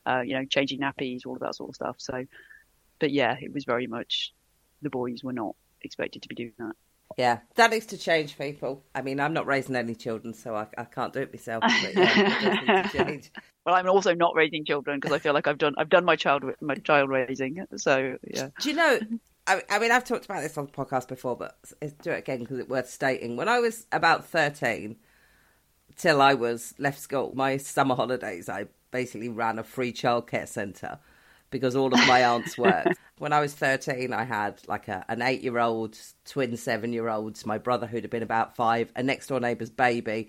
uh, 0.07 0.21
you 0.21 0.35
know, 0.35 0.45
changing 0.45 0.81
nappies, 0.81 1.27
all 1.27 1.35
of 1.35 1.41
that 1.41 1.55
sort 1.55 1.71
of 1.71 1.75
stuff. 1.75 1.97
So, 1.99 2.27
but 2.99 3.11
yeah, 3.11 3.37
it 3.41 3.53
was 3.53 3.65
very 3.65 3.87
much 3.87 4.33
the 4.83 4.91
boys 4.91 5.23
were 5.23 5.33
not 5.33 5.57
expected 5.83 6.23
to 6.23 6.29
be 6.29 6.35
doing 6.35 6.53
that. 6.59 6.75
Yeah, 7.17 7.39
that 7.55 7.71
needs 7.71 7.87
to 7.87 7.99
change, 7.99 8.37
people. 8.37 8.85
I 8.95 9.01
mean, 9.01 9.21
I'm 9.21 9.33
not 9.33 9.47
raising 9.47 9.75
any 9.77 9.95
children, 9.95 10.35
so 10.35 10.55
I, 10.55 10.67
I 10.77 10.85
can't 10.85 11.13
do 11.13 11.21
it 11.21 11.33
myself. 11.33 11.63
But 11.63 11.95
yeah, 11.95 12.89
it 12.95 13.31
well, 13.65 13.75
I'm 13.75 13.89
also 13.89 14.15
not 14.15 14.35
raising 14.35 14.65
children 14.65 14.99
because 14.99 15.15
I 15.15 15.19
feel 15.19 15.33
like 15.33 15.47
I've 15.47 15.57
done 15.57 15.75
I've 15.79 15.89
done 15.89 16.05
my 16.05 16.17
child 16.17 16.45
my 16.61 16.75
child 16.75 17.09
raising. 17.09 17.65
So 17.77 18.19
yeah. 18.27 18.49
Do 18.61 18.69
you 18.69 18.77
know? 18.77 18.99
I, 19.47 19.63
I 19.71 19.79
mean, 19.79 19.93
I've 19.93 20.05
talked 20.05 20.25
about 20.25 20.43
this 20.43 20.59
on 20.59 20.67
the 20.67 20.73
podcast 20.73 21.09
before, 21.09 21.37
but 21.37 21.57
do 22.03 22.11
it 22.11 22.19
again 22.19 22.41
because 22.41 22.59
it's 22.59 22.69
worth 22.69 22.91
stating. 22.91 23.37
When 23.37 23.49
I 23.49 23.61
was 23.61 23.87
about 23.93 24.27
13, 24.27 24.97
till 25.97 26.21
I 26.21 26.35
was 26.35 26.75
left 26.79 26.99
school, 26.99 27.33
my 27.35 27.57
summer 27.57 27.95
holidays, 27.95 28.49
I 28.49 28.67
basically 28.91 29.29
ran 29.29 29.59
a 29.59 29.63
free 29.63 29.93
childcare 29.93 30.49
centre 30.49 30.99
because 31.51 31.77
all 31.77 31.93
of 31.93 32.07
my 32.07 32.25
aunts 32.25 32.59
worked. 32.59 32.99
when 33.19 33.33
I 33.33 33.41
was 33.41 33.55
13, 33.55 34.13
I 34.13 34.25
had 34.25 34.61
like 34.67 34.89
a, 34.89 35.05
an 35.09 35.23
eight 35.23 35.43
year 35.43 35.59
old, 35.59 35.99
twin 36.25 36.57
seven 36.57 36.93
year 36.93 37.09
olds, 37.09 37.47
my 37.47 37.59
brother 37.59 37.87
who'd 37.87 38.05
have 38.05 38.11
been 38.11 38.23
about 38.23 38.57
five, 38.57 38.91
a 38.97 39.03
next 39.03 39.29
door 39.29 39.41
neighbour's 39.41 39.71
baby 39.71 40.29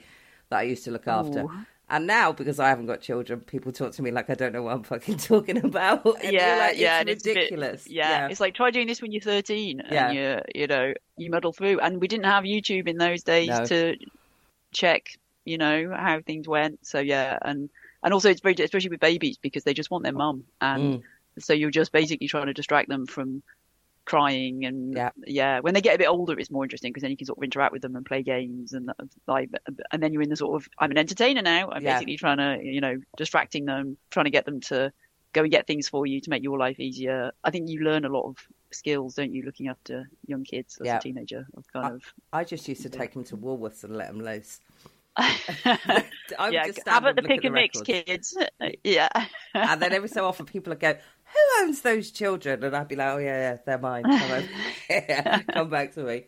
that 0.49 0.59
I 0.59 0.63
used 0.63 0.83
to 0.85 0.91
look 0.91 1.07
after. 1.07 1.43
Ooh. 1.43 1.51
And 1.89 2.05
now, 2.05 2.33
because 2.33 2.59
I 2.59 2.67
haven't 2.67 2.87
got 2.87 2.99
children, 2.99 3.39
people 3.39 3.71
talk 3.71 3.93
to 3.93 4.01
me 4.01 4.11
like 4.11 4.29
I 4.29 4.33
don't 4.33 4.51
know 4.51 4.63
what 4.63 4.73
I'm 4.73 4.83
fucking 4.83 5.17
talking 5.17 5.63
about. 5.63 6.05
And 6.21 6.33
yeah, 6.33 6.57
like, 6.67 6.77
yeah, 6.77 7.01
it's 7.05 7.25
ridiculous. 7.25 7.85
Bit, 7.85 7.93
yeah. 7.93 8.09
yeah. 8.09 8.27
it's 8.27 8.41
like 8.41 8.55
try 8.55 8.71
doing 8.71 8.87
this 8.87 9.01
when 9.01 9.13
you're 9.13 9.21
13, 9.21 9.79
and 9.79 9.91
yeah. 9.91 10.11
you 10.11 10.41
you 10.53 10.67
know 10.67 10.93
you 11.15 11.29
muddle 11.29 11.53
through. 11.53 11.79
And 11.79 12.01
we 12.01 12.09
didn't 12.09 12.25
have 12.25 12.43
YouTube 12.43 12.89
in 12.89 12.97
those 12.97 13.23
days 13.23 13.47
no. 13.47 13.65
to 13.65 13.95
check, 14.73 15.17
you 15.45 15.57
know, 15.57 15.93
how 15.95 16.19
things 16.19 16.45
went. 16.45 16.85
So 16.85 16.99
yeah, 16.99 17.37
and 17.41 17.69
and 18.03 18.13
also 18.13 18.29
it's 18.29 18.41
very 18.41 18.55
especially 18.59 18.89
with 18.89 18.99
babies 18.99 19.37
because 19.37 19.63
they 19.63 19.73
just 19.73 19.89
want 19.89 20.03
their 20.03 20.13
mum, 20.13 20.43
and 20.59 20.95
mm. 20.95 21.03
so 21.39 21.53
you're 21.53 21.71
just 21.71 21.93
basically 21.93 22.27
trying 22.27 22.47
to 22.47 22.53
distract 22.53 22.89
them 22.89 23.05
from 23.05 23.43
crying 24.07 24.63
and 24.63 24.93
yeah. 24.95 25.09
yeah 25.25 25.59
when 25.59 25.73
they 25.73 25.81
get 25.81 25.93
a 25.93 25.97
bit 25.97 26.07
older 26.07 26.39
it's 26.39 26.49
more 26.49 26.63
interesting 26.63 26.91
because 26.93 27.01
then 27.01 27.11
you 27.11 27.17
can 27.17 27.27
sort 27.27 27.37
of 27.37 27.43
interact 27.43 27.73
with 27.73 27.81
them 27.81 27.93
and 27.93 28.05
play 28.05 28.23
games 28.23 28.71
and 28.71 28.89
uh, 28.89 28.93
like 29.27 29.49
and 29.91 30.01
then 30.01 30.13
you're 30.13 30.21
in 30.21 30.29
the 30.29 30.35
sort 30.37 30.55
of 30.55 30.69
i'm 30.79 30.91
an 30.91 30.97
entertainer 30.97 31.41
now 31.41 31.69
i'm 31.71 31.83
yeah. 31.83 31.95
basically 31.95 32.15
trying 32.15 32.37
to 32.37 32.65
you 32.65 32.79
know 32.79 32.95
distracting 33.17 33.65
them 33.65 33.97
trying 34.09 34.23
to 34.23 34.29
get 34.29 34.45
them 34.45 34.61
to 34.61 34.93
go 35.33 35.41
and 35.41 35.51
get 35.51 35.67
things 35.67 35.89
for 35.89 36.05
you 36.05 36.21
to 36.21 36.29
make 36.29 36.41
your 36.41 36.57
life 36.57 36.79
easier 36.79 37.31
i 37.43 37.51
think 37.51 37.67
you 37.67 37.81
learn 37.81 38.05
a 38.05 38.09
lot 38.09 38.23
of 38.23 38.37
skills 38.71 39.15
don't 39.15 39.33
you 39.33 39.43
looking 39.43 39.67
after 39.67 40.09
young 40.25 40.45
kids 40.45 40.77
as 40.79 40.87
yeah. 40.87 40.97
a 40.97 41.01
teenager 41.01 41.45
of 41.57 41.65
kind 41.73 41.85
I, 41.85 41.89
of 41.89 42.13
i 42.31 42.43
just 42.45 42.65
used 42.69 42.83
to 42.83 42.89
take 42.89 43.13
them 43.13 43.25
to 43.25 43.35
woolworths 43.35 43.83
and 43.83 43.93
let 43.97 44.07
them 44.07 44.21
loose 44.21 44.61
yeah, 45.65 46.67
have 46.85 47.05
at 47.05 47.15
the 47.15 47.23
pick 47.23 47.43
and 47.43 47.53
mix, 47.53 47.81
kids. 47.81 48.37
yeah. 48.83 49.09
and 49.53 49.81
then 49.81 49.91
every 49.91 50.09
so 50.09 50.25
often 50.25 50.45
people 50.45 50.71
would 50.71 50.79
go, 50.79 50.95
"Who 51.33 51.63
owns 51.63 51.81
those 51.81 52.11
children?" 52.11 52.63
And 52.63 52.75
I'd 52.75 52.87
be 52.87 52.95
like, 52.95 53.13
"Oh 53.13 53.17
yeah, 53.17 53.51
yeah 53.51 53.57
they're 53.65 53.77
mine. 53.77 54.03
Come, 54.03 54.43
yeah, 54.89 55.41
come 55.53 55.69
back 55.69 55.93
to 55.95 56.03
me." 56.03 56.25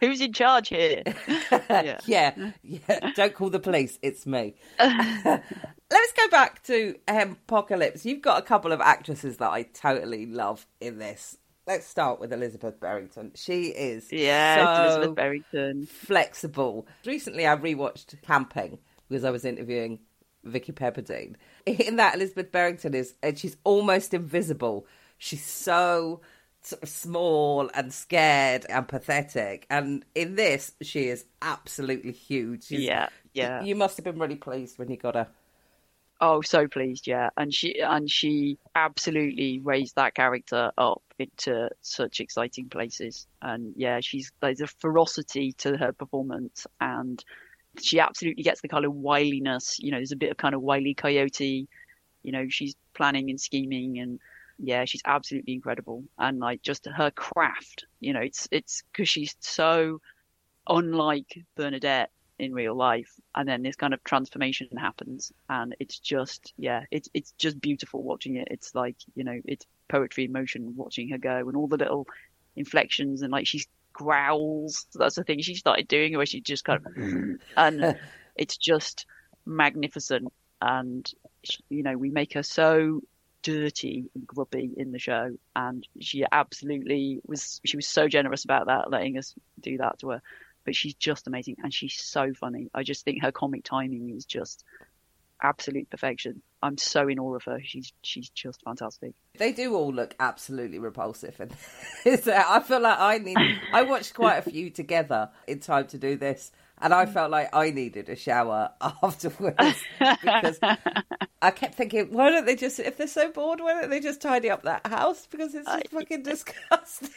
Who's 0.00 0.20
in 0.20 0.34
charge 0.34 0.68
here? 0.68 1.02
yeah. 1.50 1.98
yeah, 2.04 2.50
yeah. 2.62 3.12
Don't 3.14 3.32
call 3.32 3.48
the 3.48 3.58
police. 3.58 3.98
It's 4.02 4.26
me. 4.26 4.54
Let's 4.78 6.12
go 6.14 6.28
back 6.30 6.62
to 6.64 6.96
um, 7.08 7.38
Apocalypse. 7.48 8.04
You've 8.04 8.20
got 8.20 8.38
a 8.38 8.42
couple 8.42 8.72
of 8.72 8.82
actresses 8.82 9.38
that 9.38 9.50
I 9.50 9.62
totally 9.62 10.26
love 10.26 10.66
in 10.82 10.98
this 10.98 11.38
let's 11.66 11.86
start 11.86 12.20
with 12.20 12.32
Elizabeth 12.32 12.78
Berrington. 12.80 13.32
She 13.34 13.66
is 13.66 14.12
yeah, 14.12 14.56
so 14.56 14.82
Elizabeth 14.82 15.16
Berrington, 15.16 15.86
flexible. 15.86 16.86
Recently, 17.04 17.46
I 17.46 17.56
rewatched 17.56 18.20
Camping 18.22 18.78
because 19.08 19.24
I 19.24 19.30
was 19.30 19.44
interviewing 19.44 19.98
Vicky 20.44 20.72
Pepperdine. 20.72 21.34
In 21.66 21.96
that, 21.96 22.14
Elizabeth 22.14 22.52
Berrington 22.52 22.94
is, 22.94 23.14
and 23.22 23.38
she's 23.38 23.56
almost 23.64 24.14
invisible. 24.14 24.86
She's 25.18 25.44
so 25.44 26.20
sort 26.62 26.82
of 26.82 26.88
small 26.88 27.70
and 27.74 27.92
scared 27.92 28.66
and 28.68 28.88
pathetic. 28.88 29.66
And 29.70 30.04
in 30.14 30.34
this, 30.34 30.72
she 30.82 31.08
is 31.08 31.24
absolutely 31.42 32.12
huge. 32.12 32.66
She's, 32.66 32.80
yeah, 32.80 33.08
yeah. 33.32 33.62
You 33.62 33.76
must 33.76 33.96
have 33.96 34.04
been 34.04 34.18
really 34.18 34.36
pleased 34.36 34.78
when 34.78 34.90
you 34.90 34.96
got 34.96 35.14
her. 35.14 35.28
Oh, 36.20 36.40
so 36.40 36.66
pleased, 36.66 37.06
yeah. 37.06 37.28
And 37.36 37.52
she 37.52 37.80
and 37.80 38.10
she 38.10 38.58
absolutely 38.74 39.60
raised 39.60 39.96
that 39.96 40.14
character 40.14 40.72
up 40.78 41.02
into 41.18 41.70
such 41.82 42.20
exciting 42.20 42.68
places. 42.68 43.26
And 43.42 43.74
yeah, 43.76 44.00
she's 44.00 44.32
there's 44.40 44.62
a 44.62 44.66
ferocity 44.66 45.52
to 45.58 45.76
her 45.76 45.92
performance, 45.92 46.66
and 46.80 47.22
she 47.80 48.00
absolutely 48.00 48.42
gets 48.42 48.60
the 48.60 48.68
kind 48.68 48.84
of 48.84 48.94
wiliness. 48.94 49.78
You 49.78 49.90
know, 49.90 49.98
there's 49.98 50.12
a 50.12 50.16
bit 50.16 50.30
of 50.30 50.36
kind 50.36 50.54
of 50.54 50.62
wily 50.62 50.94
coyote. 50.94 51.68
You 52.22 52.32
know, 52.32 52.46
she's 52.48 52.74
planning 52.94 53.30
and 53.30 53.40
scheming, 53.40 53.98
and 53.98 54.18
yeah, 54.58 54.84
she's 54.84 55.02
absolutely 55.04 55.54
incredible. 55.54 56.04
And 56.18 56.38
like 56.38 56.62
just 56.62 56.86
her 56.86 57.10
craft, 57.10 57.84
you 58.00 58.12
know, 58.12 58.20
it's 58.20 58.48
it's 58.50 58.82
because 58.92 59.08
she's 59.08 59.34
so 59.40 60.00
unlike 60.68 61.38
Bernadette 61.56 62.10
in 62.38 62.52
real 62.52 62.74
life 62.74 63.10
and 63.34 63.48
then 63.48 63.62
this 63.62 63.76
kind 63.76 63.94
of 63.94 64.04
transformation 64.04 64.68
happens 64.76 65.32
and 65.48 65.74
it's 65.80 65.98
just 65.98 66.52
yeah 66.58 66.82
it's 66.90 67.08
it's 67.14 67.32
just 67.38 67.58
beautiful 67.60 68.02
watching 68.02 68.36
it 68.36 68.48
it's 68.50 68.74
like 68.74 68.96
you 69.14 69.24
know 69.24 69.40
it's 69.46 69.64
poetry 69.88 70.24
in 70.24 70.32
motion 70.32 70.74
watching 70.76 71.08
her 71.08 71.18
go 71.18 71.48
and 71.48 71.56
all 71.56 71.66
the 71.66 71.78
little 71.78 72.06
inflections 72.54 73.22
and 73.22 73.32
like 73.32 73.46
she 73.46 73.64
growls. 73.96 74.86
That's 74.94 75.14
the 75.14 75.24
thing 75.24 75.40
she 75.40 75.54
started 75.54 75.88
doing 75.88 76.16
where 76.16 76.26
she 76.26 76.40
just 76.42 76.64
kind 76.64 76.84
of 76.84 76.92
and 77.56 77.98
it's 78.36 78.56
just 78.58 79.06
magnificent. 79.46 80.32
And 80.60 81.10
you 81.68 81.82
know 81.82 81.96
we 81.96 82.10
make 82.10 82.34
her 82.34 82.42
so 82.42 83.00
dirty 83.42 84.10
and 84.14 84.26
grubby 84.26 84.74
in 84.76 84.92
the 84.92 84.98
show. 84.98 85.30
And 85.54 85.86
she 86.00 86.24
absolutely 86.30 87.20
was 87.26 87.60
she 87.64 87.76
was 87.76 87.88
so 87.88 88.06
generous 88.06 88.44
about 88.44 88.66
that 88.66 88.90
letting 88.90 89.16
us 89.16 89.34
do 89.60 89.78
that 89.78 89.98
to 90.00 90.10
her. 90.10 90.22
But 90.64 90.76
she's 90.76 90.94
just 90.94 91.26
amazing 91.26 91.56
and 91.62 91.72
she's 91.72 91.94
so 91.94 92.34
funny. 92.34 92.68
I 92.74 92.82
just 92.82 93.04
think 93.04 93.22
her 93.22 93.32
comic 93.32 93.64
timing 93.64 94.14
is 94.14 94.26
just 94.26 94.62
absolute 95.42 95.90
perfection. 95.90 96.42
I'm 96.62 96.78
so 96.78 97.08
in 97.08 97.18
awe 97.18 97.34
of 97.36 97.44
her. 97.44 97.60
She's 97.62 97.92
she's 98.02 98.30
just 98.30 98.62
fantastic. 98.62 99.14
They 99.38 99.52
do 99.52 99.74
all 99.74 99.92
look 99.92 100.14
absolutely 100.18 100.78
repulsive, 100.78 101.38
and 101.38 101.52
I 102.26 102.60
feel 102.60 102.80
like 102.80 102.98
I 102.98 103.18
need. 103.18 103.36
I 103.72 103.82
watched 103.82 104.14
quite 104.14 104.38
a 104.38 104.50
few 104.50 104.70
together 104.70 105.30
in 105.46 105.60
time 105.60 105.86
to 105.88 105.98
do 105.98 106.16
this, 106.16 106.50
and 106.78 106.92
I 106.92 107.06
felt 107.06 107.30
like 107.30 107.54
I 107.54 107.70
needed 107.70 108.08
a 108.08 108.16
shower 108.16 108.70
afterwards 108.80 109.82
because 109.98 110.58
I 111.42 111.50
kept 111.50 111.74
thinking, 111.74 112.12
why 112.12 112.30
don't 112.30 112.44
they 112.44 112.56
just, 112.56 112.78
if 112.78 112.96
they're 112.96 113.06
so 113.06 113.30
bored, 113.30 113.60
why 113.60 113.80
don't 113.80 113.90
they 113.90 114.00
just 114.00 114.20
tidy 114.20 114.50
up 114.50 114.62
that 114.64 114.86
house 114.86 115.26
because 115.30 115.54
it's 115.54 115.66
just 115.66 115.90
fucking 115.90 116.22
disgusting. 116.24 117.10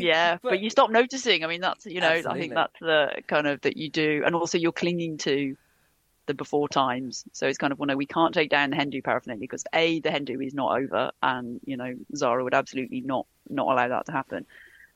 yeah, 0.00 0.38
but, 0.42 0.50
but, 0.50 0.60
you 0.60 0.70
stop 0.70 0.90
noticing. 0.90 1.44
I 1.44 1.46
mean, 1.46 1.60
that's 1.60 1.86
you 1.86 2.00
know, 2.00 2.08
absolutely. 2.08 2.38
I 2.38 2.42
think 2.42 2.54
that's 2.54 2.80
the 2.80 3.22
kind 3.26 3.46
of 3.46 3.60
that 3.62 3.76
you 3.76 3.88
do, 3.88 4.22
and 4.24 4.34
also 4.34 4.58
you're 4.58 4.72
clinging 4.72 5.18
to 5.18 5.56
the 6.26 6.34
before 6.34 6.68
times. 6.68 7.24
So 7.32 7.46
it's 7.46 7.58
kind 7.58 7.72
of, 7.72 7.78
well, 7.78 7.86
no, 7.86 7.96
we 7.96 8.06
can't 8.06 8.34
take 8.34 8.50
down 8.50 8.70
the 8.70 8.76
hen 8.76 8.90
do 8.90 9.02
paraphernalia 9.02 9.40
because 9.40 9.64
a 9.72 10.00
the 10.00 10.10
hen 10.10 10.24
do 10.24 10.40
is 10.40 10.54
not 10.54 10.78
over, 10.78 11.12
and 11.22 11.60
you 11.64 11.76
know, 11.76 11.94
Zara 12.14 12.42
would 12.44 12.54
absolutely 12.54 13.00
not 13.00 13.26
not 13.48 13.66
allow 13.66 13.88
that 13.88 14.06
to 14.06 14.12
happen, 14.12 14.46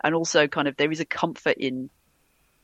and 0.02 0.14
also 0.14 0.46
kind 0.46 0.68
of 0.68 0.76
there 0.76 0.90
is 0.90 1.00
a 1.00 1.04
comfort 1.04 1.56
in 1.58 1.90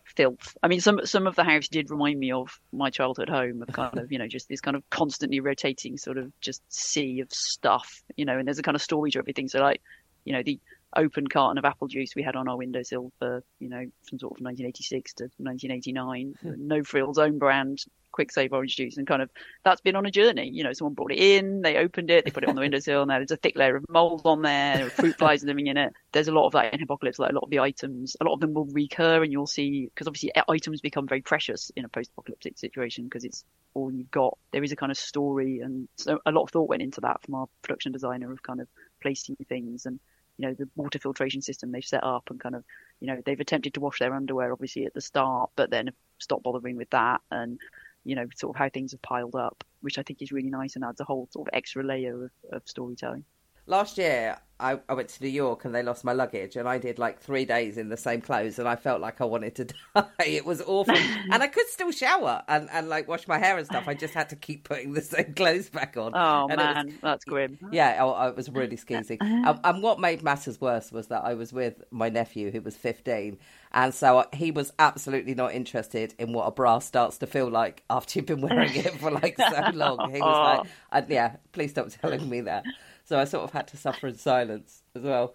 filth. 0.05 0.57
I 0.63 0.69
mean, 0.69 0.81
some 0.81 1.01
some 1.05 1.27
of 1.27 1.37
the 1.37 1.45
house 1.45 1.69
did 1.69 1.91
remind 1.91 2.19
me 2.19 2.33
of 2.33 2.59
my 2.73 2.91
childhood 2.91 3.29
home, 3.29 3.63
of 3.63 3.69
kind 3.69 3.99
of 3.99 4.13
you 4.13 4.19
know 4.19 4.29
just 4.29 4.49
this 4.49 4.61
kind 4.61 4.77
of 4.77 4.89
constantly 4.91 5.41
rotating 5.41 5.97
sort 5.99 6.19
of 6.19 6.33
just 6.41 6.63
sea 6.69 7.21
of 7.21 7.33
stuff, 7.33 8.03
you 8.17 8.25
know, 8.25 8.39
and 8.39 8.47
there's 8.47 8.59
a 8.59 8.63
kind 8.63 8.77
of 8.77 8.83
story 8.83 9.11
to 9.13 9.19
everything. 9.19 9.49
So 9.49 9.61
like, 9.61 9.81
you 10.25 10.33
know, 10.33 10.43
the 10.43 10.59
open 10.95 11.27
carton 11.27 11.59
of 11.59 11.65
apple 11.65 11.89
juice 11.89 12.15
we 12.15 12.23
had 12.23 12.37
on 12.37 12.49
our 12.49 12.57
windowsill 12.57 13.13
for 13.19 13.43
you 13.59 13.69
know 13.69 13.85
from 14.09 14.19
sort 14.19 14.33
of 14.33 14.45
1986 14.45 15.15
to 15.15 15.25
1989. 15.37 16.35
Hmm. 16.41 16.67
no 16.67 16.83
frills 16.85 17.19
own 17.19 17.39
brand 17.39 17.85
quick 18.17 18.33
save 18.33 18.55
orange 18.55 18.75
juice 18.77 18.97
and 18.97 19.07
kind 19.07 19.21
of 19.21 19.31
that's 19.63 19.83
been 19.83 19.95
on 19.95 20.07
a 20.07 20.11
journey. 20.11 20.49
You 20.49 20.65
know, 20.65 20.73
someone 20.73 20.95
brought 20.95 21.13
it 21.13 21.19
in, 21.19 21.61
they 21.61 21.77
opened 21.77 22.11
it, 22.11 22.25
they 22.25 22.31
put 22.31 22.43
it 22.43 22.49
on 22.49 22.55
the 22.55 22.63
windowsill, 22.63 23.03
and 23.03 23.11
there's 23.11 23.31
a 23.31 23.37
thick 23.37 23.57
layer 23.57 23.77
of 23.77 23.85
mold 23.91 24.23
on 24.25 24.41
there, 24.41 24.79
there 24.79 24.91
fruit 24.91 25.19
flies 25.19 25.45
living 25.45 25.67
in 25.67 25.77
it. 25.77 25.93
There's 26.13 26.29
a 26.29 26.33
lot 26.33 26.47
of 26.47 26.53
that 26.55 26.73
in 26.73 26.83
Apocalypse, 26.83 27.19
like 27.19 27.31
a 27.31 27.35
lot 27.35 27.45
of 27.45 27.51
the 27.51 27.61
items, 27.61 28.17
a 28.21 28.25
lot 28.25 28.33
of 28.33 28.41
them 28.41 28.55
will 28.55 28.65
recur, 28.73 29.23
and 29.23 29.31
you'll 29.31 29.47
see 29.47 29.85
because 29.85 30.09
obviously 30.09 30.35
eh, 30.35 30.43
items 30.49 30.81
become 30.81 31.07
very 31.07 31.21
precious 31.21 31.71
in 31.77 31.85
a 31.85 31.89
post-apocalyptic 31.89 32.59
situation 32.59 33.05
because 33.05 33.25
it's 33.25 33.45
all 33.75 33.93
you've 33.93 34.11
got. 34.11 34.39
There 34.51 34.65
is 34.65 34.73
a 34.73 34.77
kind 34.77 34.91
of 34.91 34.97
story, 34.97 35.61
and 35.61 35.87
so 35.97 36.19
a 36.25 36.33
lot 36.33 36.45
of 36.45 36.51
thought 36.51 36.71
went 36.71 36.83
into 36.83 37.03
that 37.03 37.23
from 37.23 37.35
our 37.35 37.47
production 37.63 37.93
designer 37.93 38.33
of 38.33 38.43
kind 38.43 38.63
of 38.63 38.69
placing 39.03 39.37
things 39.47 39.85
and 39.85 40.01
you 40.39 40.47
know 40.47 40.55
the 40.55 40.69
water 40.77 40.99
filtration 40.99 41.43
system 41.43 41.71
they've 41.71 41.85
set 41.85 42.05
up 42.05 42.25
and 42.31 42.41
kind 42.41 42.55
of 42.55 42.65
you 43.01 43.07
know 43.07 43.21
they've 43.25 43.41
attempted 43.41 43.75
to 43.75 43.81
wash 43.81 43.99
their 43.99 44.15
underwear 44.15 44.53
obviously 44.53 44.85
at 44.85 44.95
the 44.95 45.01
start 45.01 45.51
but 45.57 45.71
then 45.71 45.91
stopped 46.19 46.43
bothering 46.43 46.77
with 46.77 46.91
that 46.91 47.21
and 47.31 47.59
you 48.07 48.15
know 48.15 48.27
sort 48.35 48.55
of 48.55 48.59
how 48.59 48.69
things 48.69 48.93
have 48.93 49.03
piled 49.03 49.35
up 49.35 49.65
which 49.81 49.99
i 49.99 50.03
think 50.03 50.23
is 50.23 50.33
really 50.33 50.51
nice 50.51 50.77
and 50.77 50.85
adds 50.85 51.01
a 51.01 51.05
whole 51.05 51.29
sort 51.31 51.49
of 51.49 51.55
extra 51.55 51.85
layer 51.85 52.25
of, 52.25 52.31
of 52.53 52.63
storytelling 52.65 53.25
last 53.67 53.99
year 53.99 54.39
I, 54.59 54.79
I, 54.89 54.95
went 54.95 55.11
to 55.11 55.23
New 55.23 55.29
York 55.29 55.67
and 55.67 55.75
they 55.75 55.83
lost 55.83 56.03
my 56.03 56.15
luggage 56.15 56.57
and 56.57 56.67
I 56.67 56.79
did 56.79 56.99
like 56.99 57.21
three 57.21 57.45
days 57.45 57.77
in 57.77 57.91
the 57.91 57.97
same 57.97 58.23
clothes 58.23 58.59
and 58.59 58.67
I 58.67 58.75
felt 58.75 59.03
like 59.03 59.21
I 59.21 59.25
wanted 59.25 59.55
to 59.57 59.65
die. 59.95 60.07
It 60.25 60.47
was 60.47 60.63
awful. 60.63 60.97
and 61.31 61.43
I 61.43 61.47
could 61.47 61.67
still 61.67 61.91
shower 61.91 62.43
and, 62.49 62.69
and 62.73 62.89
like 62.89 63.07
wash 63.07 63.29
my 63.29 63.39
hair 63.39 63.59
and 63.59 63.67
stuff. 63.67 63.85
I 63.87 63.93
just 63.93 64.15
had 64.15 64.31
to 64.31 64.37
keep 64.37 64.65
putting 64.65 64.95
the 64.95 65.03
same 65.03 65.35
clothes 65.37 65.69
back 65.69 65.97
on. 65.99 66.13
Oh 66.15 66.47
and 66.49 66.57
man, 66.57 66.87
was, 66.87 66.95
that's 67.03 67.25
grim. 67.27 67.59
Yeah, 67.71 67.99
oh, 68.01 68.15
oh, 68.17 68.29
it 68.29 68.37
was 68.37 68.49
really 68.49 68.77
skeezy. 68.77 69.19
and, 69.21 69.61
and 69.63 69.83
what 69.83 70.01
made 70.01 70.23
matters 70.23 70.59
worse 70.59 70.91
was 70.91 71.09
that 71.09 71.25
I 71.25 71.35
was 71.35 71.53
with 71.53 71.83
my 71.91 72.09
nephew 72.09 72.51
who 72.51 72.63
was 72.63 72.77
15 72.77 73.39
and 73.77 73.93
so 73.93 74.25
he 74.33 74.51
was 74.51 74.73
absolutely 74.79 75.35
not 75.35 75.53
interested 75.53 76.15
in 76.19 76.33
what 76.33 76.47
a 76.47 76.51
bra 76.51 76.79
starts 76.79 77.19
to 77.19 77.27
feel 77.27 77.51
like 77.51 77.83
after 77.91 78.19
you've 78.19 78.27
been 78.27 78.41
wearing 78.41 78.75
it 78.75 78.99
for 78.99 79.11
like 79.11 79.37
so 79.37 79.71
long. 79.75 80.11
He 80.15 80.19
was 80.19 80.67
like, 80.91 81.05
yeah, 81.11 81.37
please 81.53 81.73
stop 81.73 81.91
telling 82.01 82.27
me 82.27 82.41
that. 82.41 82.65
So 83.05 83.19
I 83.19 83.25
sort 83.25 83.45
of 83.45 83.53
had 83.53 83.69
to 83.69 83.77
suffer 83.77 84.07
in 84.07 84.17
silence 84.17 84.83
as 84.95 85.03
well. 85.03 85.35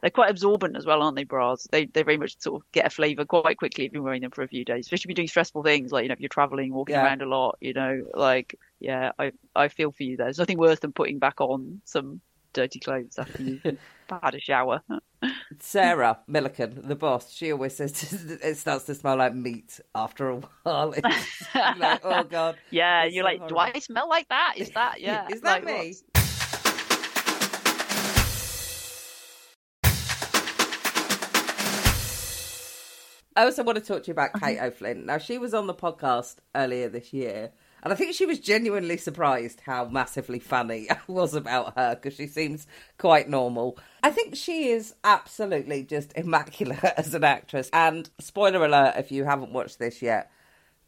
They're 0.00 0.10
quite 0.10 0.30
absorbent 0.30 0.76
as 0.76 0.86
well, 0.86 1.02
aren't 1.02 1.16
they, 1.16 1.24
bras? 1.24 1.66
They 1.72 1.86
they 1.86 2.04
very 2.04 2.18
much 2.18 2.40
sort 2.40 2.62
of 2.62 2.70
get 2.70 2.86
a 2.86 2.90
flavour 2.90 3.24
quite 3.24 3.58
quickly 3.58 3.86
if 3.86 3.92
you're 3.92 4.02
wearing 4.02 4.22
them 4.22 4.30
for 4.30 4.42
a 4.42 4.48
few 4.48 4.64
days, 4.64 4.86
especially 4.86 5.06
if 5.06 5.10
you're 5.10 5.22
doing 5.22 5.28
stressful 5.28 5.64
things 5.64 5.90
like 5.90 6.04
you 6.04 6.08
know 6.08 6.12
if 6.12 6.20
you're 6.20 6.28
travelling, 6.28 6.72
walking 6.72 6.94
yeah. 6.94 7.04
around 7.04 7.20
a 7.20 7.26
lot. 7.26 7.58
You 7.60 7.72
know, 7.72 8.04
like 8.14 8.58
yeah, 8.78 9.10
I 9.18 9.32
I 9.56 9.66
feel 9.66 9.90
for 9.90 10.04
you 10.04 10.16
there. 10.16 10.26
There's 10.26 10.38
nothing 10.38 10.58
worse 10.58 10.78
than 10.78 10.92
putting 10.92 11.18
back 11.18 11.40
on 11.40 11.80
some 11.84 12.20
dirty 12.52 12.78
clothes 12.78 13.18
after 13.18 13.42
you've 13.42 13.62
had 14.22 14.34
a 14.34 14.40
shower. 14.40 14.82
Sarah 15.60 16.20
Millican, 16.30 16.86
the 16.86 16.96
boss, 16.96 17.32
she 17.32 17.52
always 17.52 17.76
says 17.76 18.02
it 18.42 18.56
starts 18.56 18.84
to 18.84 18.94
smell 18.94 19.16
like 19.16 19.34
meat 19.34 19.80
after 19.94 20.30
a 20.30 20.36
while. 20.36 20.94
Like, 20.94 22.00
oh 22.04 22.24
god. 22.24 22.56
Yeah, 22.70 23.04
you're 23.04 23.22
so 23.22 23.26
like, 23.26 23.38
horrible. 23.38 23.56
do 23.56 23.76
I 23.76 23.78
smell 23.78 24.08
like 24.08 24.28
that? 24.28 24.54
Is 24.56 24.70
that 24.70 25.00
yeah? 25.00 25.26
Is 25.30 25.40
that 25.42 25.64
like, 25.64 25.82
me? 25.82 25.94
I 33.34 33.44
also 33.44 33.62
want 33.62 33.78
to 33.78 33.84
talk 33.84 34.02
to 34.02 34.08
you 34.08 34.12
about 34.12 34.34
Kate 34.38 34.58
uh-huh. 34.58 34.66
O'Flynn. 34.66 35.06
Now, 35.06 35.16
she 35.16 35.38
was 35.38 35.54
on 35.54 35.66
the 35.66 35.72
podcast 35.72 36.36
earlier 36.54 36.90
this 36.90 37.14
year, 37.14 37.50
and 37.82 37.92
I 37.92 37.96
think 37.96 38.14
she 38.14 38.26
was 38.26 38.38
genuinely 38.38 38.96
surprised 38.96 39.62
how 39.66 39.86
massively 39.86 40.38
funny 40.38 40.88
I 40.90 40.98
was 41.06 41.34
about 41.34 41.76
her 41.76 41.94
because 41.94 42.14
she 42.14 42.26
seems 42.26 42.66
quite 42.98 43.28
normal. 43.28 43.78
I 44.02 44.10
think 44.10 44.36
she 44.36 44.68
is 44.70 44.94
absolutely 45.04 45.84
just 45.84 46.12
immaculate 46.16 46.84
as 46.96 47.14
an 47.14 47.24
actress. 47.24 47.70
And 47.72 48.08
spoiler 48.20 48.64
alert 48.64 48.94
if 48.96 49.10
you 49.10 49.24
haven't 49.24 49.52
watched 49.52 49.78
this 49.78 50.02
yet, 50.02 50.30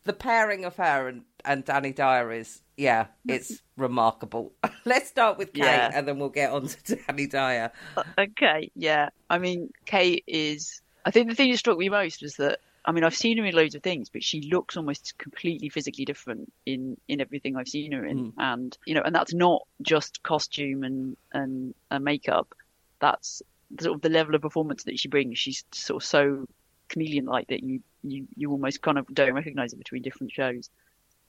the 0.04 0.12
pairing 0.12 0.64
of 0.64 0.76
her 0.76 1.08
and, 1.08 1.22
and 1.44 1.64
Danny 1.64 1.92
Dyer 1.92 2.30
is, 2.30 2.60
yeah, 2.76 3.06
it's 3.26 3.62
remarkable. 3.76 4.52
Let's 4.84 5.08
start 5.08 5.38
with 5.38 5.52
Kate 5.52 5.64
yeah. 5.64 5.90
and 5.94 6.06
then 6.06 6.18
we'll 6.18 6.28
get 6.28 6.52
on 6.52 6.68
to 6.68 6.96
Danny 6.96 7.26
Dyer. 7.26 7.72
Uh, 7.96 8.02
okay, 8.18 8.70
yeah. 8.74 9.08
I 9.30 9.38
mean, 9.38 9.70
Kate 9.86 10.24
is 10.26 10.82
I 11.04 11.10
think 11.10 11.28
the 11.28 11.34
thing 11.34 11.50
that 11.50 11.58
struck 11.58 11.78
me 11.78 11.88
most 11.88 12.22
was 12.22 12.36
that 12.36 12.60
I 12.84 12.92
mean 12.92 13.04
I've 13.04 13.16
seen 13.16 13.38
her 13.38 13.44
in 13.44 13.54
loads 13.54 13.74
of 13.74 13.82
things, 13.82 14.10
but 14.10 14.22
she 14.22 14.42
looks 14.42 14.76
almost 14.76 15.16
completely 15.18 15.68
physically 15.68 16.04
different 16.04 16.52
in 16.66 16.96
in 17.08 17.20
everything 17.20 17.56
I've 17.56 17.68
seen 17.68 17.92
her 17.92 18.04
in, 18.04 18.32
mm. 18.32 18.32
and 18.38 18.76
you 18.86 18.94
know, 18.94 19.02
and 19.02 19.14
that's 19.14 19.34
not 19.34 19.62
just 19.82 20.22
costume 20.22 20.84
and 20.84 21.16
and, 21.32 21.74
and 21.90 22.04
makeup. 22.04 22.54
That's 23.00 23.42
sort 23.80 23.96
of 23.96 24.02
the 24.02 24.08
level 24.08 24.34
of 24.34 24.42
performance 24.42 24.84
that 24.84 24.98
she 24.98 25.08
brings. 25.08 25.38
She's 25.38 25.64
sort 25.72 26.02
of 26.02 26.06
so 26.06 26.46
chameleon 26.88 27.24
like 27.24 27.48
that 27.48 27.62
you 27.62 27.80
you 28.02 28.26
you 28.36 28.50
almost 28.50 28.82
kind 28.82 28.98
of 28.98 29.06
don't 29.12 29.32
recognize 29.32 29.72
it 29.72 29.78
between 29.78 30.02
different 30.02 30.32
shows. 30.32 30.68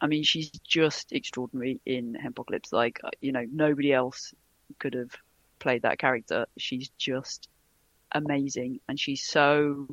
I 0.02 0.08
mean, 0.08 0.24
she's 0.24 0.52
just 0.52 1.14
extraordinary 1.14 1.80
in 1.86 2.18
Apocalypse. 2.18 2.74
Like, 2.74 3.00
you 3.22 3.32
know, 3.32 3.46
nobody 3.50 3.94
else 3.94 4.34
could 4.78 4.94
have 4.94 5.12
played 5.60 5.84
that 5.84 6.00
character. 6.00 6.48
She's 6.58 6.90
just 6.98 7.48
amazing 8.12 8.80
and 8.88 9.00
she's 9.00 9.24
so 9.24 9.88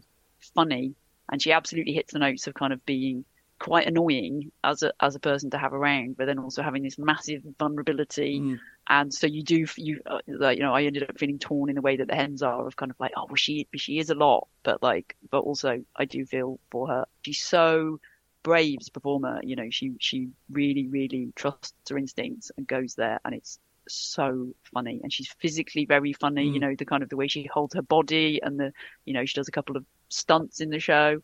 funny 0.55 0.95
and 1.33 1.43
she 1.43 1.51
absolutely 1.51 1.95
hits 1.95 2.13
the 2.13 2.19
notes 2.19 2.47
of 2.47 2.55
kind 2.55 2.73
of 2.73 2.85
being 2.87 3.25
quite 3.59 3.87
annoying 3.87 4.53
as 4.63 4.83
a 4.83 4.93
as 5.01 5.15
a 5.15 5.21
person 5.21 5.49
to 5.51 5.59
have 5.59 5.73
around, 5.73 6.17
but 6.17 6.27
then 6.27 6.39
also 6.39 6.63
having 6.63 6.83
this 6.83 6.99
massive 6.99 7.43
vulnerability. 7.59 8.41
Mm. 8.41 8.59
And 8.89 9.15
so 9.15 9.27
you 9.27 9.43
do 9.43 9.65
you 9.77 10.01
uh, 10.05 10.19
like 10.27 10.59
you 10.59 10.63
know 10.63 10.75
I 10.75 10.83
ended 10.83 11.05
up 11.05 11.19
feeling 11.19 11.39
torn 11.39 11.71
in 11.71 11.77
the 11.77 11.81
way 11.81 11.97
that 11.97 12.09
the 12.09 12.15
hens 12.15 12.43
are 12.43 12.67
of 12.67 12.77
kind 12.77 12.91
of 12.91 13.01
like 13.01 13.13
oh 13.17 13.25
well 13.27 13.37
she 13.37 13.67
she 13.75 13.99
is 13.99 14.11
a 14.11 14.15
lot, 14.15 14.47
but 14.63 14.83
like 14.83 15.17
but 15.31 15.41
also 15.41 15.83
I 15.97 16.05
do 16.05 16.27
feel 16.27 16.61
for 16.71 16.87
her. 16.89 17.07
She's 17.23 17.43
so 17.43 17.99
brave 18.43 18.79
as 18.81 18.89
a 18.89 18.93
performer. 18.93 19.41
You 19.43 19.57
know 19.57 19.71
she 19.71 19.93
she 20.01 20.29
really 20.51 20.89
really 20.89 21.33
trusts 21.35 21.89
her 21.89 21.97
instincts 21.97 22.51
and 22.57 22.67
goes 22.67 22.95
there, 22.95 23.21
and 23.25 23.35
it's 23.35 23.59
so 23.89 24.55
funny 24.63 25.01
and 25.03 25.13
she's 25.13 25.29
physically 25.39 25.85
very 25.85 26.13
funny 26.13 26.49
mm. 26.49 26.55
you 26.55 26.61
know 26.61 26.75
the 26.77 26.85
kind 26.85 27.03
of 27.03 27.09
the 27.09 27.17
way 27.17 27.29
she 27.29 27.45
holds 27.53 27.75
her 27.75 27.83
body 27.83 28.41
and 28.43 28.59
the 28.59 28.73
you 29.05 29.13
know 29.13 29.25
she 29.25 29.35
does 29.35 29.49
a 29.49 29.53
couple 29.53 29.77
of 29.77 29.85
stunts 30.09 30.61
in 30.61 30.71
the 30.71 30.79
show 30.79 31.19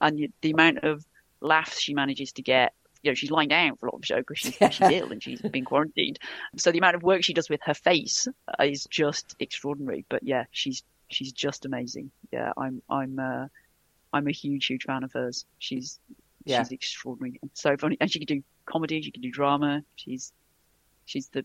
and 0.00 0.28
the 0.40 0.50
amount 0.50 0.78
of 0.78 1.04
laughs 1.40 1.80
she 1.80 1.94
manages 1.94 2.32
to 2.32 2.42
get 2.42 2.72
you 3.02 3.10
know 3.10 3.14
she's 3.14 3.30
lying 3.30 3.48
down 3.48 3.76
for 3.76 3.86
a 3.86 3.90
lot 3.90 3.96
of 3.96 4.00
the 4.02 4.06
show 4.06 4.18
because 4.18 4.38
she's, 4.38 4.56
she's 4.56 4.80
ill 4.90 5.12
and 5.12 5.22
she's 5.22 5.40
been 5.40 5.64
quarantined 5.64 6.18
so 6.56 6.72
the 6.72 6.78
amount 6.78 6.96
of 6.96 7.02
work 7.02 7.22
she 7.22 7.34
does 7.34 7.48
with 7.48 7.60
her 7.62 7.74
face 7.74 8.26
is 8.60 8.86
just 8.90 9.36
extraordinary 9.38 10.04
but 10.08 10.22
yeah 10.22 10.44
she's 10.50 10.82
she's 11.08 11.32
just 11.32 11.64
amazing 11.64 12.10
yeah 12.32 12.52
i'm 12.56 12.82
i'm 12.90 13.18
uh, 13.18 13.46
i'm 14.12 14.26
a 14.26 14.32
huge 14.32 14.66
huge 14.66 14.84
fan 14.84 15.04
of 15.04 15.12
hers 15.12 15.44
she's 15.58 16.00
yeah. 16.44 16.62
she's 16.62 16.72
extraordinary 16.72 17.38
and 17.42 17.50
so 17.54 17.76
funny 17.76 17.96
and 18.00 18.10
she 18.10 18.18
can 18.18 18.26
do 18.26 18.42
comedy 18.66 19.00
she 19.02 19.10
can 19.10 19.22
do 19.22 19.30
drama 19.30 19.82
she's 19.96 20.32
she's 21.04 21.28
the 21.28 21.44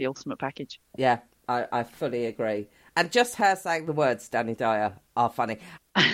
the 0.00 0.06
ultimate 0.06 0.38
package. 0.38 0.80
Yeah, 0.96 1.18
I, 1.46 1.66
I 1.70 1.82
fully 1.84 2.26
agree. 2.26 2.66
And 2.96 3.12
just 3.12 3.36
her 3.36 3.54
saying 3.54 3.86
the 3.86 3.92
words 3.92 4.28
Danny 4.28 4.54
Dyer 4.54 4.94
are 5.16 5.30
funny. 5.30 5.58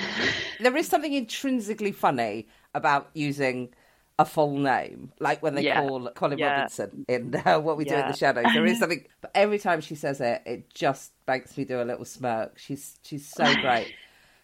there 0.61 0.77
is 0.77 0.89
something 0.89 1.13
intrinsically 1.13 1.93
funny 1.93 2.49
about 2.75 3.09
using 3.15 3.71
a 4.19 4.25
full 4.25 4.59
name, 4.59 5.13
like 5.21 5.43
when 5.43 5.55
they 5.55 5.63
yeah. 5.63 5.81
call 5.81 6.09
Colin 6.11 6.39
yeah. 6.39 6.55
Robinson 6.55 7.05
in 7.09 7.35
uh, 7.45 7.61
What 7.61 7.77
We 7.77 7.85
Do 7.85 7.95
in 7.95 8.09
the 8.09 8.17
Shadows. 8.17 8.47
There 8.53 8.65
is 8.65 8.79
something, 8.81 9.05
but 9.21 9.31
every 9.35 9.59
time 9.59 9.81
she 9.81 9.95
says 9.95 10.21
it, 10.21 10.43
it 10.47 10.75
just 10.75 11.13
makes 11.29 11.57
me 11.57 11.65
do 11.65 11.83
a 11.83 11.85
little 11.85 12.05
smirk. 12.05 12.59
She's 12.59 12.99
she's 13.03 13.27
so 13.27 13.45
great. 13.61 13.93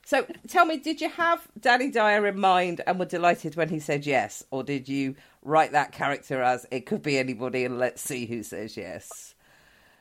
so 0.04 0.26
tell 0.46 0.66
me, 0.66 0.76
did 0.76 1.00
you 1.00 1.08
have 1.08 1.48
Danny 1.58 1.90
Dyer 1.90 2.26
in 2.26 2.38
mind 2.38 2.82
and 2.86 2.98
were 2.98 3.06
delighted 3.06 3.56
when 3.56 3.70
he 3.70 3.80
said 3.80 4.04
yes, 4.04 4.44
or 4.50 4.62
did 4.62 4.88
you 4.88 5.16
write 5.42 5.72
that 5.72 5.92
character 5.92 6.42
as 6.42 6.66
it 6.70 6.84
could 6.84 7.02
be 7.02 7.18
anybody 7.18 7.64
and 7.64 7.78
let's 7.78 8.02
see 8.02 8.26
who 8.26 8.42
says 8.42 8.76
yes? 8.76 9.31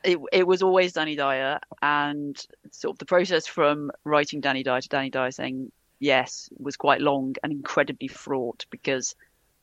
It, 0.04 0.18
it 0.32 0.46
was 0.46 0.62
always 0.62 0.92
Danny 0.92 1.16
Dyer, 1.16 1.60
and 1.80 2.36
sort 2.70 2.94
of 2.94 2.98
the 2.98 3.04
process 3.04 3.46
from 3.46 3.90
writing 4.04 4.40
Danny 4.40 4.62
Dyer 4.62 4.80
to 4.80 4.88
Danny 4.88 5.10
Dyer 5.10 5.30
saying 5.30 5.70
yes 6.00 6.50
was 6.58 6.76
quite 6.76 7.00
long 7.00 7.36
and 7.42 7.52
incredibly 7.52 8.08
fraught 8.08 8.66
because 8.70 9.14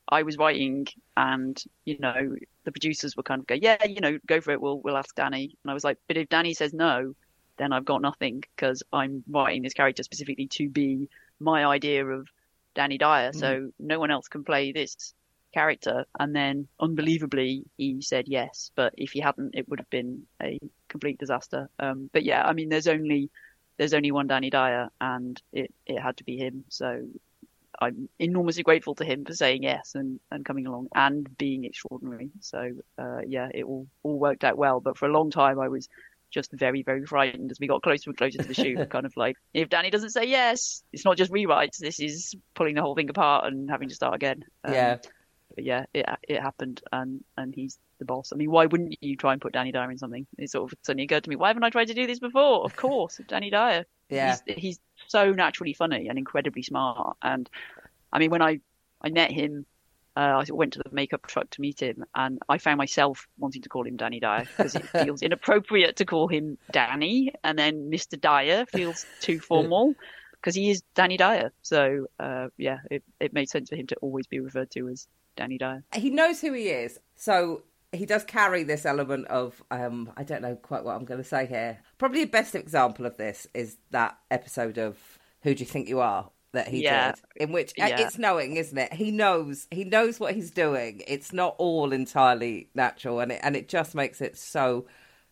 I 0.07 0.23
was 0.23 0.37
writing, 0.37 0.87
and 1.15 1.61
you 1.85 1.97
know 1.99 2.35
the 2.63 2.71
producers 2.71 3.15
were 3.15 3.23
kind 3.23 3.39
of 3.41 3.47
go, 3.47 3.55
yeah, 3.55 3.83
you 3.85 4.01
know, 4.01 4.17
go 4.25 4.41
for 4.41 4.51
it. 4.51 4.61
We'll 4.61 4.79
we'll 4.79 4.97
ask 4.97 5.15
Danny, 5.15 5.55
and 5.63 5.71
I 5.71 5.73
was 5.73 5.83
like, 5.83 5.97
but 6.07 6.17
if 6.17 6.29
Danny 6.29 6.53
says 6.53 6.73
no, 6.73 7.15
then 7.57 7.71
I've 7.73 7.85
got 7.85 8.01
nothing 8.01 8.43
because 8.55 8.83
I'm 8.91 9.23
writing 9.29 9.61
this 9.61 9.73
character 9.73 10.03
specifically 10.03 10.47
to 10.47 10.69
be 10.69 11.09
my 11.39 11.65
idea 11.65 12.05
of 12.05 12.27
Danny 12.75 12.97
Dyer, 12.97 13.31
mm. 13.31 13.39
so 13.39 13.71
no 13.79 13.99
one 13.99 14.11
else 14.11 14.27
can 14.27 14.43
play 14.43 14.71
this 14.71 15.13
character. 15.53 16.05
And 16.19 16.35
then, 16.35 16.67
unbelievably, 16.79 17.65
he 17.77 18.01
said 18.01 18.25
yes. 18.27 18.71
But 18.75 18.93
if 18.97 19.11
he 19.11 19.19
hadn't, 19.19 19.55
it 19.55 19.67
would 19.69 19.79
have 19.79 19.89
been 19.89 20.23
a 20.41 20.59
complete 20.87 21.17
disaster. 21.17 21.69
Um, 21.79 22.09
but 22.11 22.23
yeah, 22.23 22.43
I 22.45 22.53
mean, 22.53 22.69
there's 22.69 22.87
only 22.87 23.29
there's 23.77 23.93
only 23.93 24.11
one 24.11 24.27
Danny 24.27 24.49
Dyer, 24.49 24.89
and 24.99 25.41
it 25.53 25.73
it 25.85 25.99
had 25.99 26.17
to 26.17 26.23
be 26.23 26.37
him. 26.37 26.65
So 26.69 27.07
I'm 27.81 28.09
enormously 28.19 28.63
grateful 28.63 28.95
to 28.95 29.05
him 29.05 29.25
for 29.25 29.33
saying 29.33 29.63
yes 29.63 29.95
and, 29.95 30.19
and 30.31 30.43
coming 30.43 30.67
along 30.67 30.89
and 30.93 31.37
being 31.37 31.63
extraordinary. 31.63 32.29
So 32.41 32.71
uh, 32.97 33.21
yeah, 33.25 33.49
it 33.53 33.63
all 33.63 33.87
all 34.03 34.19
worked 34.19 34.43
out 34.43 34.57
well. 34.57 34.79
But 34.79 34.97
for 34.97 35.07
a 35.07 35.11
long 35.11 35.31
time, 35.31 35.59
I 35.59 35.69
was 35.69 35.87
just 36.31 36.51
very, 36.51 36.83
very 36.83 37.05
frightened 37.07 37.49
as 37.49 37.59
we 37.59 37.65
got 37.65 37.81
closer 37.81 38.11
and 38.11 38.17
closer 38.17 38.37
to 38.37 38.47
the 38.47 38.53
shoot. 38.53 38.89
kind 38.91 39.05
of 39.05 39.17
like, 39.17 39.35
if 39.53 39.69
Danny 39.69 39.89
doesn't 39.89 40.11
say 40.11 40.25
yes, 40.25 40.83
it's 40.93 41.05
not 41.05 41.17
just 41.17 41.31
rewrites. 41.31 41.77
This 41.79 41.99
is 41.99 42.35
pulling 42.53 42.75
the 42.75 42.81
whole 42.81 42.93
thing 42.93 43.09
apart 43.09 43.45
and 43.45 43.69
having 43.69 43.89
to 43.89 43.95
start 43.95 44.13
again. 44.13 44.43
Um, 44.63 44.73
yeah 44.73 44.97
but 45.59 45.65
yeah, 45.65 45.83
it 45.93 46.05
it 46.23 46.41
happened, 46.41 46.81
and 46.93 47.21
and 47.35 47.53
he's 47.53 47.77
the 47.97 48.05
boss. 48.05 48.31
I 48.31 48.37
mean, 48.37 48.49
why 48.49 48.65
wouldn't 48.65 48.95
you 49.01 49.17
try 49.17 49.33
and 49.33 49.41
put 49.41 49.51
Danny 49.51 49.73
Dyer 49.73 49.91
in 49.91 49.97
something? 49.97 50.25
It 50.37 50.49
sort 50.49 50.71
of 50.71 50.79
suddenly 50.83 51.03
occurred 51.03 51.25
to 51.25 51.29
me, 51.29 51.35
why 51.35 51.49
haven't 51.49 51.65
I 51.65 51.69
tried 51.69 51.89
to 51.89 51.93
do 51.93 52.07
this 52.07 52.19
before? 52.19 52.63
Of 52.63 52.75
course, 52.77 53.19
Danny 53.27 53.49
Dyer. 53.49 53.85
Yeah. 54.09 54.37
He's, 54.45 54.57
he's 54.57 54.79
so 55.07 55.33
naturally 55.33 55.73
funny 55.73 56.07
and 56.07 56.17
incredibly 56.17 56.63
smart. 56.63 57.17
And 57.21 57.49
I 58.13 58.19
mean, 58.19 58.31
when 58.31 58.41
I 58.41 58.61
I 59.01 59.09
met 59.09 59.31
him, 59.31 59.65
uh, 60.15 60.41
I 60.41 60.45
went 60.49 60.73
to 60.73 60.79
the 60.79 60.95
makeup 60.95 61.27
truck 61.27 61.49
to 61.49 61.61
meet 61.61 61.81
him, 61.81 62.05
and 62.15 62.39
I 62.47 62.57
found 62.57 62.77
myself 62.77 63.27
wanting 63.37 63.63
to 63.63 63.69
call 63.69 63.85
him 63.85 63.97
Danny 63.97 64.21
Dyer 64.21 64.45
because 64.45 64.75
it 64.75 64.83
feels 65.03 65.21
inappropriate 65.21 65.97
to 65.97 66.05
call 66.05 66.29
him 66.29 66.57
Danny, 66.71 67.33
and 67.43 67.59
then 67.59 67.91
Mr. 67.91 68.17
Dyer 68.17 68.65
feels 68.65 69.05
too 69.19 69.41
formal 69.41 69.93
because 70.41 70.55
he 70.55 70.69
is 70.69 70.81
Danny 70.95 71.17
Dyer. 71.17 71.51
So 71.61 72.07
uh, 72.19 72.47
yeah, 72.57 72.79
it, 72.89 73.03
it 73.19 73.33
made 73.33 73.49
sense 73.49 73.69
for 73.69 73.75
him 73.75 73.87
to 73.87 73.95
always 73.97 74.27
be 74.27 74.39
referred 74.39 74.71
to 74.71 74.87
as 74.89 75.07
Danny 75.35 75.57
Dyer. 75.57 75.83
He 75.93 76.09
knows 76.09 76.41
who 76.41 76.53
he 76.53 76.69
is, 76.69 76.99
so 77.15 77.63
he 77.91 78.05
does 78.05 78.23
carry 78.23 78.63
this 78.63 78.85
element 78.85 79.27
of 79.27 79.63
um, 79.71 80.11
I 80.17 80.23
don't 80.23 80.41
know 80.41 80.55
quite 80.55 80.83
what 80.83 80.95
I'm 80.95 81.05
going 81.05 81.21
to 81.21 81.27
say 81.27 81.45
here. 81.45 81.79
Probably 81.97 82.23
the 82.23 82.29
best 82.29 82.55
example 82.55 83.05
of 83.05 83.17
this 83.17 83.47
is 83.53 83.77
that 83.91 84.17
episode 84.29 84.77
of 84.77 84.97
Who 85.41 85.55
Do 85.55 85.59
You 85.61 85.65
Think 85.65 85.87
You 85.87 85.99
Are 85.99 86.29
that 86.51 86.67
he 86.67 86.81
Yeah. 86.83 87.11
did, 87.11 87.21
in 87.35 87.51
which 87.51 87.71
uh, 87.79 87.85
Yeah. 87.87 88.01
it's 88.01 88.17
knowing, 88.17 88.57
isn't 88.57 88.77
it? 88.77 88.93
He 88.93 89.11
knows 89.11 89.67
he 89.71 89.83
knows 89.83 90.19
what 90.19 90.33
he's 90.35 90.51
doing. 90.51 91.01
It's 91.07 91.31
not 91.33 91.55
all 91.57 91.91
entirely 91.93 92.69
natural, 92.75 93.19
and 93.19 93.31
it 93.31 93.39
and 93.43 93.55
it 93.55 93.69
just 93.69 93.95
makes 93.95 94.19
it 94.21 94.37
so 94.37 94.85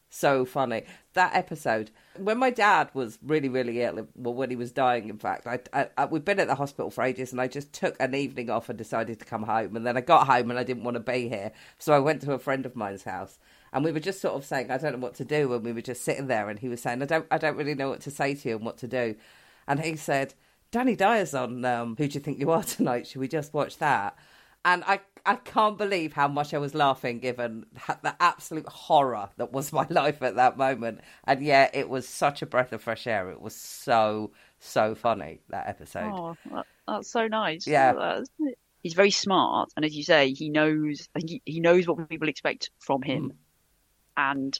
so 0.09 0.45
funny. 0.45 0.83
That 1.13 1.35
episode 1.35 1.91
when 2.17 2.37
my 2.37 2.49
dad 2.49 2.89
was 2.93 3.19
really 3.23 3.49
really 3.49 3.81
ill, 3.81 4.07
well 4.15 4.33
when 4.33 4.49
he 4.49 4.55
was 4.55 4.71
dying, 4.71 5.09
in 5.09 5.17
fact, 5.17 5.47
I, 5.47 5.59
I, 5.73 5.89
I 5.97 6.05
we'd 6.05 6.25
been 6.25 6.39
at 6.39 6.47
the 6.47 6.55
hospital 6.55 6.89
for 6.89 7.03
ages, 7.03 7.31
and 7.31 7.41
I 7.41 7.47
just 7.47 7.73
took 7.73 7.95
an 7.99 8.15
evening 8.15 8.49
off 8.49 8.69
and 8.69 8.77
decided 8.77 9.19
to 9.19 9.25
come 9.25 9.43
home, 9.43 9.75
and 9.75 9.85
then 9.85 9.97
I 9.97 10.01
got 10.01 10.27
home 10.27 10.49
and 10.49 10.59
I 10.59 10.63
didn't 10.63 10.83
want 10.83 10.95
to 10.95 11.01
be 11.01 11.29
here, 11.29 11.51
so 11.77 11.93
I 11.93 11.99
went 11.99 12.21
to 12.21 12.33
a 12.33 12.39
friend 12.39 12.65
of 12.65 12.75
mine's 12.75 13.03
house. 13.03 13.39
And 13.73 13.83
we 13.83 13.91
were 13.91 13.99
just 13.99 14.21
sort 14.21 14.35
of 14.35 14.45
saying, 14.45 14.71
I 14.71 14.77
don't 14.77 14.93
know 14.93 14.99
what 14.99 15.15
to 15.15 15.25
do. 15.25 15.53
And 15.53 15.63
we 15.63 15.73
were 15.73 15.81
just 15.81 16.03
sitting 16.03 16.27
there, 16.27 16.49
and 16.49 16.57
he 16.57 16.69
was 16.69 16.81
saying, 16.81 17.01
I 17.01 17.05
don't, 17.05 17.27
I 17.29 17.37
don't 17.37 17.57
really 17.57 17.75
know 17.75 17.89
what 17.89 17.99
to 18.01 18.11
say 18.11 18.33
to 18.33 18.49
you 18.49 18.55
and 18.55 18.65
what 18.65 18.77
to 18.77 18.87
do. 18.87 19.15
And 19.67 19.81
he 19.81 19.97
said, 19.97 20.33
Danny 20.71 20.95
Dyer's 20.95 21.33
on 21.33 21.63
um, 21.65 21.95
Who 21.97 22.07
Do 22.07 22.13
You 22.13 22.19
Think 22.21 22.39
You 22.39 22.51
Are 22.51 22.63
Tonight? 22.63 23.07
Should 23.07 23.19
we 23.19 23.27
just 23.27 23.53
watch 23.53 23.77
that? 23.79 24.17
And 24.67 24.83
I, 24.83 24.99
I 25.25 25.35
can't 25.35 25.77
believe 25.77 26.11
how 26.11 26.27
much 26.27 26.53
I 26.53 26.57
was 26.57 26.75
laughing 26.75 27.19
given 27.19 27.65
the 28.03 28.13
absolute 28.19 28.67
horror 28.67 29.29
that 29.37 29.53
was 29.53 29.71
my 29.71 29.87
life 29.89 30.21
at 30.21 30.35
that 30.35 30.57
moment. 30.57 30.99
And 31.23 31.41
yeah, 31.41 31.69
it 31.73 31.87
was 31.87 32.05
such 32.05 32.41
a 32.41 32.45
breath 32.45 32.73
of 32.73 32.81
fresh 32.81 33.07
air. 33.07 33.31
It 33.31 33.39
was 33.39 33.55
so, 33.55 34.31
so 34.59 34.93
funny, 34.93 35.39
that 35.51 35.69
episode. 35.69 36.11
Oh, 36.13 36.35
that, 36.51 36.65
that's 36.85 37.09
so 37.09 37.27
nice. 37.27 37.65
Yeah. 37.65 38.19
He's 38.83 38.93
very 38.93 39.11
smart, 39.11 39.69
and 39.75 39.85
as 39.85 39.95
you 39.95 40.03
say, 40.03 40.33
he 40.33 40.49
knows. 40.49 41.09
I 41.15 41.19
think 41.19 41.29
he, 41.29 41.41
he 41.45 41.59
knows 41.61 41.87
what 41.87 42.09
people 42.09 42.29
expect 42.29 42.69
from 42.79 43.01
him, 43.01 43.29
Mm. 43.29 43.35
and 44.17 44.59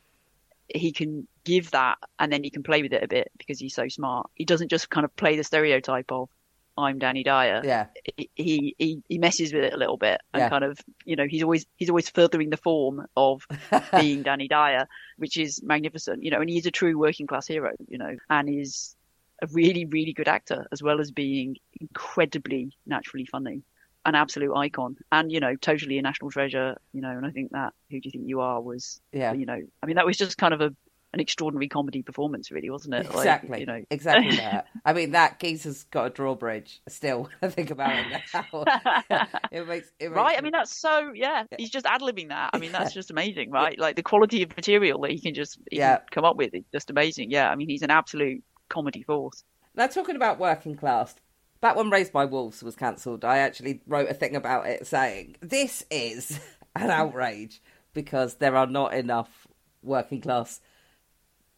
he 0.67 0.91
can 0.91 1.27
give 1.45 1.71
that, 1.71 1.97
and 2.17 2.31
then 2.31 2.43
he 2.43 2.49
can 2.49 2.63
play 2.63 2.81
with 2.81 2.93
it 2.93 3.03
a 3.03 3.07
bit 3.07 3.29
because 3.37 3.59
he's 3.59 3.75
so 3.75 3.87
smart. 3.89 4.29
He 4.35 4.43
doesn't 4.45 4.69
just 4.69 4.89
kind 4.89 5.05
of 5.05 5.15
play 5.15 5.37
the 5.37 5.43
stereotype 5.43 6.11
of 6.11 6.29
"I'm 6.77 6.99
Danny 6.99 7.23
Dyer." 7.23 7.61
Yeah, 7.63 7.87
He 8.35 8.75
he 8.77 9.01
he 9.07 9.17
messes 9.17 9.53
with 9.53 9.63
it 9.63 9.73
a 9.73 9.77
little 9.77 9.97
bit, 9.97 10.21
and 10.33 10.41
Yeah. 10.41 10.49
kind 10.49 10.63
of 10.63 10.79
you 11.05 11.15
know 11.15 11.25
he's 11.27 11.43
always 11.43 11.65
he's 11.77 11.89
always 11.89 12.09
furthering 12.09 12.49
the 12.49 12.57
form 12.57 13.05
of 13.15 13.45
being 13.95 14.23
Danny 14.23 14.47
Dyer, 14.47 14.87
which 15.17 15.37
is 15.37 15.61
magnificent, 15.63 16.23
you 16.23 16.31
know, 16.31 16.41
and 16.41 16.49
he's 16.49 16.65
a 16.65 16.71
true 16.71 16.97
working 16.97 17.27
class 17.27 17.47
hero, 17.47 17.71
you 17.87 17.97
know, 17.97 18.15
and 18.29 18.49
is 18.49 18.95
a 19.41 19.47
really, 19.53 19.85
really 19.85 20.13
good 20.13 20.27
actor 20.27 20.65
as 20.71 20.81
well 20.81 20.99
as 20.99 21.11
being 21.11 21.57
incredibly 21.79 22.75
naturally 22.85 23.25
funny, 23.25 23.61
an 24.05 24.15
absolute 24.15 24.53
icon, 24.55 24.95
and 25.11 25.31
you 25.31 25.39
know, 25.39 25.55
totally 25.55 25.97
a 25.97 26.01
national 26.01 26.31
treasure, 26.31 26.75
you 26.93 27.01
know, 27.01 27.09
and 27.11 27.25
I 27.25 27.31
think 27.31 27.51
that 27.51 27.73
Who 27.91 27.99
Do 27.99 28.07
You 28.07 28.11
Think 28.11 28.27
You 28.27 28.41
Are 28.41 28.61
was, 28.61 28.99
yeah. 29.11 29.33
you 29.33 29.45
know, 29.45 29.61
I 29.81 29.85
mean, 29.85 29.95
that 29.95 30.05
was 30.05 30.17
just 30.17 30.37
kind 30.37 30.53
of 30.53 30.61
a 30.61 30.73
an 31.17 31.21
extraordinary 31.21 31.67
comedy 31.67 32.03
performance, 32.03 32.51
really, 32.51 32.69
wasn't 32.69 32.93
it? 32.93 33.05
Like, 33.07 33.15
Exactly. 33.15 33.59
you 33.61 33.65
know, 33.65 33.83
Exactly 33.89 34.35
that. 34.37 34.67
I 34.85 34.93
mean, 34.93 35.11
that 35.11 35.39
geezer's 35.39 35.83
got 35.85 36.05
a 36.05 36.09
drawbridge 36.11 36.79
still. 36.87 37.23
when 37.39 37.49
I 37.51 37.53
think 37.53 37.71
about 37.71 37.91
it 37.97 38.05
now. 38.33 38.63
it 39.51 39.67
makes 39.67 39.91
it 39.99 40.09
makes 40.09 40.15
Right, 40.15 40.37
I 40.37 40.41
mean 40.41 40.51
that's 40.51 40.77
so 40.79 41.11
yeah. 41.13 41.43
He's 41.57 41.69
just 41.69 41.85
ad 41.85 42.01
libbing 42.01 42.29
that. 42.29 42.51
I 42.53 42.59
mean 42.59 42.71
that's 42.71 42.93
just 42.93 43.09
amazing, 43.11 43.51
right? 43.51 43.77
Like 43.79 43.95
the 43.95 44.03
quality 44.03 44.43
of 44.43 44.55
material 44.55 45.01
that 45.01 45.11
he 45.11 45.19
can 45.19 45.33
just 45.33 45.57
he 45.71 45.77
Yeah. 45.77 45.97
can 45.97 46.05
come 46.11 46.25
up 46.25 46.37
with 46.37 46.53
is 46.53 46.63
just 46.71 46.89
amazing. 46.89 47.31
Yeah, 47.31 47.49
I 47.49 47.55
mean 47.55 47.67
he's 47.69 47.81
an 47.81 47.91
absolute 47.91 48.43
comedy 48.69 49.01
force. 49.03 49.43
Now, 49.75 49.87
talking 49.87 50.15
about 50.15 50.39
working 50.39 50.75
class, 50.75 51.15
back 51.61 51.75
when 51.75 51.89
Raised 51.91 52.11
by 52.11 52.25
Wolves 52.25 52.63
was 52.63 52.75
cancelled, 52.75 53.23
I 53.23 53.37
actually 53.39 53.81
wrote 53.87 54.09
a 54.09 54.13
thing 54.13 54.35
about 54.35 54.65
it 54.67 54.87
saying, 54.87 55.35
This 55.39 55.85
is 55.91 56.39
an 56.75 56.89
outrage 56.89 57.61
because 57.93 58.35
there 58.35 58.55
are 58.55 58.67
not 58.67 58.93
enough 58.93 59.47
working 59.83 60.19
class 60.21 60.61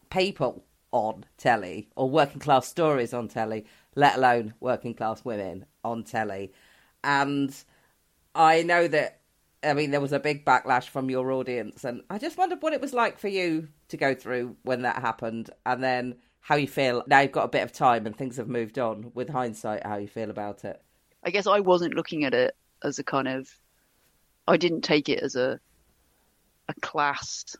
people 0.09 0.65
on 0.91 1.25
telly 1.37 1.89
or 1.95 2.09
working 2.09 2.39
class 2.39 2.67
stories 2.67 3.13
on 3.13 3.27
telly, 3.27 3.65
let 3.95 4.15
alone 4.17 4.53
working 4.59 4.93
class 4.93 5.23
women 5.23 5.65
on 5.83 6.03
telly. 6.03 6.51
And 7.03 7.55
I 8.35 8.63
know 8.63 8.87
that, 8.87 9.21
I 9.63 9.73
mean, 9.73 9.91
there 9.91 10.01
was 10.01 10.13
a 10.13 10.19
big 10.19 10.45
backlash 10.45 10.87
from 10.87 11.09
your 11.09 11.31
audience, 11.31 11.83
and 11.83 12.01
I 12.09 12.17
just 12.17 12.37
wondered 12.37 12.61
what 12.61 12.73
it 12.73 12.81
was 12.81 12.93
like 12.93 13.19
for 13.19 13.27
you 13.27 13.67
to 13.89 13.97
go 13.97 14.13
through 14.13 14.55
when 14.63 14.83
that 14.83 15.01
happened, 15.01 15.49
and 15.65 15.83
then 15.83 16.15
how 16.41 16.55
you 16.55 16.67
feel 16.67 17.03
now 17.07 17.19
you've 17.19 17.31
got 17.31 17.45
a 17.45 17.49
bit 17.49 17.63
of 17.63 17.71
time 17.71 18.05
and 18.05 18.15
things 18.15 18.37
have 18.37 18.47
moved 18.47 18.79
on 18.79 19.11
with 19.13 19.29
hindsight, 19.29 19.85
how 19.85 19.97
you 19.97 20.07
feel 20.07 20.29
about 20.29 20.63
it. 20.63 20.81
I 21.23 21.31
guess 21.31 21.47
I 21.47 21.59
wasn't 21.59 21.95
looking 21.95 22.23
at 22.23 22.33
it 22.33 22.55
as 22.83 22.97
a 22.97 23.03
kind 23.03 23.27
of 23.27 23.49
I 24.47 24.57
didn't 24.57 24.81
take 24.81 25.09
it 25.09 25.19
as 25.19 25.35
a 25.35 25.59
a 26.69 26.73
class 26.81 27.55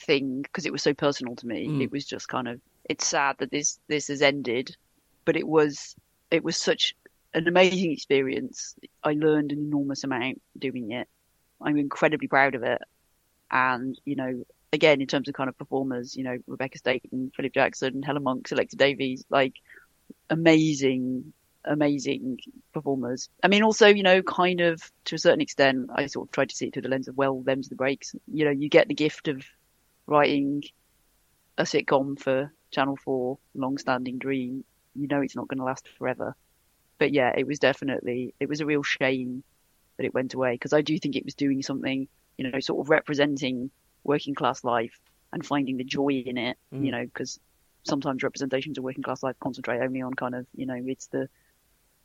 thing 0.00 0.42
because 0.42 0.66
it 0.66 0.72
was 0.72 0.82
so 0.82 0.94
personal 0.94 1.36
to 1.36 1.46
me. 1.46 1.68
Mm. 1.68 1.82
It 1.82 1.92
was 1.92 2.04
just 2.04 2.28
kind 2.28 2.48
of 2.48 2.60
it's 2.88 3.06
sad 3.06 3.36
that 3.38 3.50
this 3.50 3.78
this 3.88 4.08
has 4.08 4.22
ended, 4.22 4.76
but 5.24 5.36
it 5.36 5.46
was 5.46 5.94
it 6.30 6.44
was 6.44 6.56
such 6.56 6.94
an 7.34 7.46
amazing 7.46 7.92
experience. 7.92 8.74
I 9.04 9.12
learned 9.12 9.52
an 9.52 9.58
enormous 9.58 10.04
amount 10.04 10.40
doing 10.58 10.92
it. 10.92 11.08
I'm 11.60 11.76
incredibly 11.76 12.28
proud 12.28 12.54
of 12.54 12.62
it. 12.62 12.80
And, 13.50 14.00
you 14.04 14.16
know, 14.16 14.44
again, 14.72 15.00
in 15.00 15.06
terms 15.06 15.28
of 15.28 15.34
kind 15.34 15.48
of 15.48 15.58
performers, 15.58 16.16
you 16.16 16.24
know, 16.24 16.38
Rebekah 16.46 16.78
Staton, 16.78 17.32
Philip 17.34 17.52
Jackson, 17.52 18.02
Helen 18.02 18.22
Monks, 18.22 18.52
Alexa 18.52 18.76
Davies, 18.76 19.24
like 19.30 19.54
amazing, 20.28 21.32
amazing 21.64 22.38
performers. 22.72 23.28
I 23.42 23.48
mean, 23.48 23.62
also, 23.62 23.88
you 23.88 24.02
know, 24.02 24.22
kind 24.22 24.60
of 24.60 24.90
to 25.06 25.16
a 25.16 25.18
certain 25.18 25.40
extent, 25.40 25.90
I 25.94 26.06
sort 26.06 26.28
of 26.28 26.32
tried 26.32 26.50
to 26.50 26.56
see 26.56 26.66
it 26.66 26.74
through 26.74 26.82
the 26.82 26.88
lens 26.88 27.08
of, 27.08 27.16
well, 27.16 27.40
them's 27.40 27.68
the 27.68 27.74
breaks. 27.74 28.14
You 28.32 28.44
know, 28.44 28.52
you 28.52 28.68
get 28.68 28.88
the 28.88 28.94
gift 28.94 29.28
of 29.28 29.44
writing 30.10 30.64
a 31.56 31.62
sitcom 31.62 32.18
for 32.18 32.52
Channel 32.70 32.96
4, 32.96 33.38
long-standing 33.54 34.18
dream. 34.18 34.64
You 34.94 35.06
know 35.06 35.20
it's 35.20 35.36
not 35.36 35.48
going 35.48 35.58
to 35.58 35.64
last 35.64 35.88
forever. 35.96 36.34
But 36.98 37.12
yeah, 37.12 37.32
it 37.36 37.46
was 37.46 37.58
definitely, 37.58 38.34
it 38.40 38.48
was 38.48 38.60
a 38.60 38.66
real 38.66 38.82
shame 38.82 39.42
that 39.96 40.04
it 40.04 40.12
went 40.12 40.34
away 40.34 40.54
because 40.54 40.72
I 40.72 40.82
do 40.82 40.98
think 40.98 41.16
it 41.16 41.24
was 41.24 41.34
doing 41.34 41.62
something, 41.62 42.08
you 42.36 42.50
know, 42.50 42.60
sort 42.60 42.80
of 42.84 42.90
representing 42.90 43.70
working 44.04 44.34
class 44.34 44.64
life 44.64 44.98
and 45.32 45.46
finding 45.46 45.76
the 45.76 45.84
joy 45.84 46.22
in 46.26 46.36
it, 46.36 46.58
Mm. 46.74 46.84
you 46.84 46.92
know, 46.92 47.04
because 47.04 47.38
sometimes 47.84 48.22
representations 48.22 48.76
of 48.76 48.84
working 48.84 49.02
class 49.02 49.22
life 49.22 49.36
concentrate 49.40 49.80
only 49.80 50.02
on 50.02 50.12
kind 50.14 50.34
of, 50.34 50.46
you 50.54 50.66
know, 50.66 50.78
it's 50.86 51.06
the, 51.06 51.28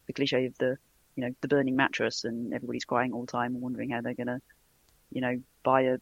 the 0.07 0.13
cliche 0.13 0.45
of 0.45 0.57
the, 0.57 0.77
you 1.15 1.23
know, 1.23 1.35
the 1.41 1.47
burning 1.47 1.75
mattress 1.75 2.23
and 2.23 2.53
everybody's 2.53 2.85
crying 2.85 3.13
all 3.13 3.21
the 3.21 3.31
time 3.31 3.53
and 3.53 3.61
wondering 3.61 3.89
how 3.89 4.01
they're 4.01 4.13
going 4.13 4.27
to, 4.27 4.41
you 5.11 5.21
know, 5.21 5.41
buy 5.63 5.81
a 5.81 5.97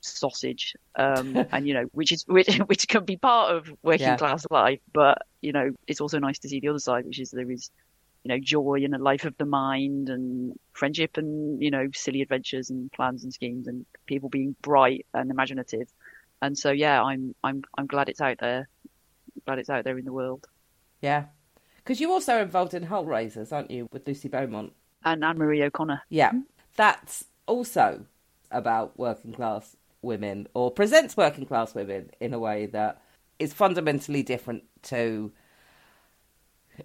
sausage, 0.00 0.74
um, 0.96 1.36
and 1.52 1.66
you 1.66 1.74
know, 1.74 1.84
which 1.92 2.12
is 2.12 2.24
which, 2.26 2.48
which 2.66 2.88
can 2.88 3.04
be 3.04 3.16
part 3.16 3.54
of 3.54 3.72
working 3.82 4.06
Yeah. 4.06 4.16
class 4.16 4.46
life, 4.50 4.80
but 4.92 5.18
you 5.40 5.52
know, 5.52 5.70
it's 5.86 6.00
also 6.00 6.18
nice 6.18 6.38
to 6.40 6.48
see 6.48 6.60
the 6.60 6.68
other 6.68 6.78
side, 6.78 7.04
which 7.06 7.20
is 7.20 7.30
there 7.30 7.50
is, 7.50 7.70
you 8.24 8.28
know, 8.30 8.38
joy 8.38 8.80
and 8.84 8.94
a 8.94 8.98
life 8.98 9.24
of 9.24 9.36
the 9.38 9.44
mind 9.44 10.08
and 10.08 10.58
friendship 10.72 11.16
and 11.16 11.62
you 11.62 11.70
know, 11.70 11.88
silly 11.94 12.22
adventures 12.22 12.70
and 12.70 12.90
plans 12.92 13.24
and 13.24 13.32
schemes 13.32 13.66
and 13.68 13.86
people 14.06 14.28
being 14.28 14.54
bright 14.62 15.06
and 15.14 15.30
imaginative, 15.30 15.88
and 16.42 16.56
so 16.58 16.70
yeah, 16.70 17.02
I'm 17.02 17.34
I'm 17.44 17.62
I'm 17.76 17.86
glad 17.86 18.08
it's 18.08 18.20
out 18.20 18.38
there, 18.38 18.68
glad 19.46 19.58
it's 19.58 19.70
out 19.70 19.84
there 19.84 19.98
in 19.98 20.04
the 20.04 20.12
world. 20.12 20.46
Yeah. 21.00 21.24
Because 21.76 22.00
you're 22.02 22.10
also 22.10 22.42
involved 22.42 22.74
in 22.74 22.84
Hullraisers, 22.84 23.50
aren't 23.50 23.70
you, 23.70 23.88
with 23.92 24.06
Lucy 24.06 24.28
Beaumont? 24.28 24.74
And 25.06 25.24
Anne 25.24 25.38
Marie 25.38 25.62
O'Connor. 25.62 26.02
Yeah. 26.10 26.32
That's 26.76 27.24
also 27.46 28.04
about 28.50 28.98
working 28.98 29.32
class 29.32 29.74
women, 30.02 30.48
or 30.54 30.70
presents 30.70 31.16
working 31.16 31.46
class 31.46 31.74
women 31.74 32.10
in 32.20 32.32
a 32.32 32.38
way 32.38 32.66
that 32.66 33.02
is 33.38 33.52
fundamentally 33.52 34.22
different 34.22 34.64
to. 34.82 35.32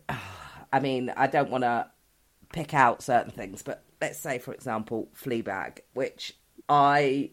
I 0.73 0.79
mean, 0.79 1.13
I 1.15 1.27
don't 1.27 1.51
want 1.51 1.63
to 1.63 1.87
pick 2.51 2.73
out 2.73 3.03
certain 3.03 3.31
things, 3.31 3.61
but 3.61 3.83
let's 4.01 4.17
say, 4.17 4.39
for 4.39 4.53
example, 4.53 5.09
Fleabag, 5.15 5.79
which 5.93 6.35
I 6.67 7.31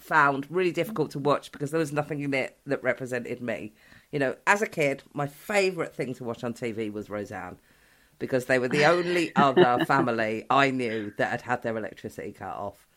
found 0.00 0.46
really 0.50 0.70
difficult 0.72 1.10
to 1.12 1.18
watch 1.18 1.50
because 1.52 1.70
there 1.70 1.80
was 1.80 1.92
nothing 1.92 2.20
in 2.20 2.34
it 2.34 2.58
that 2.66 2.82
represented 2.82 3.40
me. 3.40 3.74
You 4.12 4.18
know, 4.18 4.36
as 4.46 4.62
a 4.62 4.66
kid, 4.66 5.02
my 5.12 5.26
favourite 5.26 5.94
thing 5.94 6.14
to 6.14 6.24
watch 6.24 6.44
on 6.44 6.54
TV 6.54 6.92
was 6.92 7.10
Roseanne 7.10 7.58
because 8.18 8.46
they 8.46 8.58
were 8.58 8.68
the 8.68 8.84
only 8.84 9.32
other 9.36 9.84
family 9.84 10.44
I 10.50 10.70
knew 10.70 11.12
that 11.18 11.30
had 11.30 11.42
had 11.42 11.62
their 11.62 11.76
electricity 11.76 12.32
cut 12.32 12.56
off. 12.56 12.87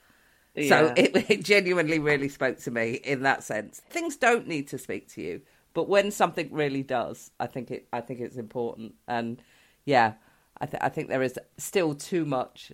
So 0.59 0.93
it, 0.95 1.15
it 1.29 1.43
genuinely 1.43 1.99
really 1.99 2.29
spoke 2.29 2.59
to 2.59 2.71
me 2.71 2.95
in 3.03 3.23
that 3.23 3.43
sense. 3.43 3.81
Things 3.89 4.17
don't 4.17 4.47
need 4.47 4.67
to 4.69 4.77
speak 4.77 5.09
to 5.13 5.21
you, 5.21 5.41
but 5.73 5.87
when 5.87 6.11
something 6.11 6.49
really 6.51 6.83
does, 6.83 7.31
I 7.39 7.47
think 7.47 7.71
it. 7.71 7.87
I 7.93 8.01
think 8.01 8.19
it's 8.19 8.37
important. 8.37 8.95
And 9.07 9.41
yeah, 9.85 10.13
I, 10.59 10.65
th- 10.65 10.81
I 10.83 10.89
think 10.89 11.09
there 11.09 11.23
is 11.23 11.39
still 11.57 11.95
too 11.95 12.25
much 12.25 12.71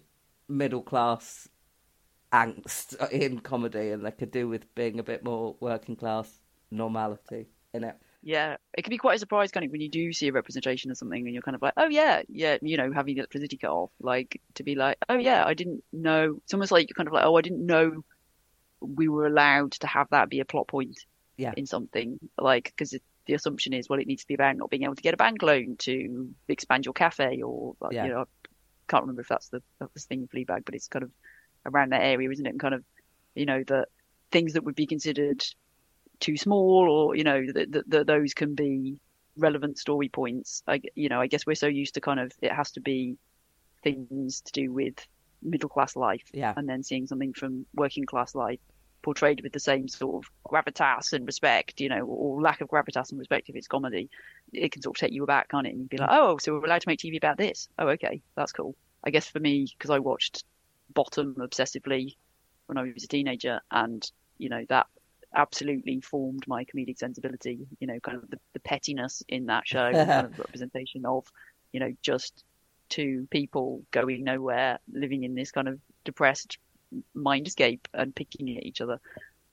middle 0.47 0.81
class 0.81 1.47
angst 2.33 3.09
in 3.11 3.39
comedy, 3.39 3.91
and 3.91 4.05
that 4.05 4.17
could 4.17 4.31
do 4.31 4.47
with 4.47 4.73
being 4.75 4.99
a 4.99 5.03
bit 5.03 5.23
more 5.23 5.55
working 5.59 5.95
class 5.95 6.41
normality 6.71 7.47
in 7.73 7.83
it. 7.83 7.97
Yeah, 8.23 8.58
it 8.77 8.82
can 8.84 8.89
be 8.89 8.97
quite 8.97 9.15
a 9.15 9.19
surprise, 9.19 9.51
kind 9.51 9.65
of, 9.65 9.71
when 9.71 9.80
you 9.82 9.89
do 9.89 10.12
see 10.12 10.27
a 10.27 10.32
representation 10.34 10.91
of 10.91 10.97
something 10.97 11.23
and 11.23 11.34
you're 11.34 11.41
kind 11.43 11.56
of 11.56 11.62
like, 11.62 11.73
oh 11.77 11.88
yeah, 11.88 12.23
yeah, 12.27 12.58
you 12.62 12.75
know, 12.75 12.91
having 12.91 13.15
the 13.15 13.19
electricity 13.21 13.58
cut 13.58 13.71
off, 13.71 13.91
like 14.01 14.41
to 14.56 14.63
be 14.63 14.75
like, 14.75 14.97
oh 15.08 15.17
yeah, 15.17 15.45
I 15.45 15.53
didn't 15.53 15.84
know. 15.93 16.39
It's 16.43 16.53
almost 16.53 16.71
like 16.71 16.89
you're 16.89 16.95
kind 16.95 17.08
of 17.08 17.13
like, 17.13 17.25
oh, 17.25 17.36
I 17.38 17.41
didn't 17.41 17.65
know 17.65 18.03
we 18.82 19.08
were 19.08 19.25
allowed 19.27 19.71
to 19.73 19.88
have 19.88 20.08
that 20.12 20.30
be 20.30 20.39
a 20.39 20.45
plot 20.45 20.67
point 20.67 20.97
Yeah. 21.38 21.53
in 21.56 21.65
something, 21.65 22.19
like 22.38 22.65
because 22.65 22.95
the 23.27 23.34
assumption 23.34 23.73
is, 23.73 23.88
well, 23.89 23.99
it 23.99 24.08
needs 24.08 24.23
to 24.23 24.27
be 24.27 24.34
about 24.34 24.58
not 24.58 24.69
being 24.69 24.84
able 24.84 24.95
to 24.95 25.01
get 25.01 25.13
a 25.13 25.17
bank 25.17 25.41
loan 25.41 25.75
to 25.80 26.34
expand 26.47 26.86
your 26.86 26.93
cafe, 26.93 27.41
or 27.41 27.75
like, 27.80 27.93
Yeah. 27.93 28.06
you 28.06 28.12
know, 28.12 28.21
I 28.21 28.25
can't 28.88 29.03
remember 29.03 29.21
if 29.21 29.27
that's 29.30 29.49
the 29.49 29.62
the 29.80 29.88
thing 29.99 30.21
in 30.21 30.27
Fleabag, 30.27 30.65
but 30.65 30.75
it's 30.75 30.88
kind 30.88 31.03
of 31.03 31.12
around 31.65 31.91
that 31.91 32.03
area, 32.03 32.30
isn't 32.30 32.45
it? 32.45 32.49
And 32.51 32.60
kind 32.60 32.73
of, 32.73 32.84
you 33.36 33.45
know, 33.45 33.63
that 33.67 33.89
things 34.32 34.53
that 34.53 34.63
would 34.63 34.75
be 34.75 34.88
considered 34.88 35.43
too 36.19 36.38
small 36.38 36.89
or 36.89 37.15
you 37.15 37.23
know 37.23 37.45
that 37.53 37.71
that 37.71 37.89
that 37.89 38.08
those 38.08 38.34
can 38.34 38.56
be 38.56 38.99
relevant 39.38 39.77
story 39.77 40.10
points. 40.10 40.63
I, 40.67 40.82
you 40.95 41.10
know 41.10 41.21
i 41.21 41.27
guess 41.27 41.45
we're 41.45 41.56
so 41.56 41.67
used 41.67 41.93
to 41.93 42.01
kind 42.01 42.19
of 42.19 42.32
it 42.41 42.51
has 42.51 42.71
to 42.71 42.82
be 42.82 43.17
things 43.84 44.41
to 44.41 44.51
do 44.51 44.71
with 44.73 44.95
middle 45.43 45.69
class 45.69 45.95
life 45.95 46.23
Yeah. 46.34 46.53
and 46.58 46.67
then 46.67 46.82
seeing 46.84 47.06
something 47.08 47.34
from 47.34 47.65
working 47.75 48.06
class 48.06 48.34
life 48.34 48.60
portrayed 49.03 49.41
with 49.41 49.53
the 49.53 49.60
same 49.60 49.88
sort 49.88 50.25
of 50.25 50.32
gravitas 50.51 51.13
and 51.13 51.25
respect 51.27 51.80
you 51.80 51.89
know 51.89 52.03
or 52.03 52.41
lack 52.41 52.62
of 52.62 52.69
gravitas 52.69 53.12
and 53.12 53.19
respect 53.19 53.47
if 53.49 53.56
it's 53.56 53.67
comedy. 53.67 54.10
It 54.51 54.71
can 54.71 54.82
sort 54.82 54.97
of 54.97 54.99
take 54.99 55.13
you 55.13 55.23
aback 55.23 55.49
can't 55.49 55.67
it? 55.67 55.71
And 55.71 55.80
you'd 55.82 55.89
be 55.89 55.97
like 55.97 56.10
mm. 56.10 56.17
oh 56.17 56.38
so 56.39 56.53
we're 56.53 56.65
allowed 56.65 56.82
to 56.82 56.89
make 56.89 56.99
tv 56.99 57.17
about 57.17 57.38
this? 57.38 57.69
Oh 57.77 57.89
okay 57.89 58.21
that's 58.36 58.51
cool. 58.51 58.75
I 59.03 59.12
guess 59.12 59.27
for 59.27 59.39
me 59.39 59.67
because 59.77 59.91
i 59.91 59.99
watched 59.99 60.43
bottom 60.93 61.36
obsessively 61.36 62.15
when 62.65 62.77
i 62.77 62.82
was 62.82 63.03
a 63.03 63.08
teenager 63.08 63.62
and 63.71 64.10
you 64.39 64.49
know 64.49 64.65
that 64.69 64.88
absolutely 65.35 66.01
formed 66.01 66.47
my 66.47 66.65
comedic 66.65 66.97
sensibility. 66.97 67.59
You 67.79 67.87
know, 67.87 67.99
kind 67.99 68.17
of 68.17 68.29
the, 68.29 68.39
the 68.53 68.59
pettiness 68.59 69.23
in 69.27 69.47
that 69.47 69.67
show, 69.67 69.91
kind 69.91 70.25
of 70.27 70.37
representation 70.45 71.05
of, 71.05 71.25
you 71.71 71.79
know, 71.79 71.93
just 72.01 72.43
two 72.89 73.27
people 73.29 73.83
going 73.91 74.23
nowhere, 74.23 74.79
living 74.91 75.23
in 75.23 75.35
this 75.35 75.51
kind 75.51 75.67
of 75.67 75.79
depressed 76.05 76.57
mindscape 77.15 77.81
and 77.93 78.15
picking 78.15 78.55
at 78.57 78.63
each 78.63 78.81
other. 78.81 78.99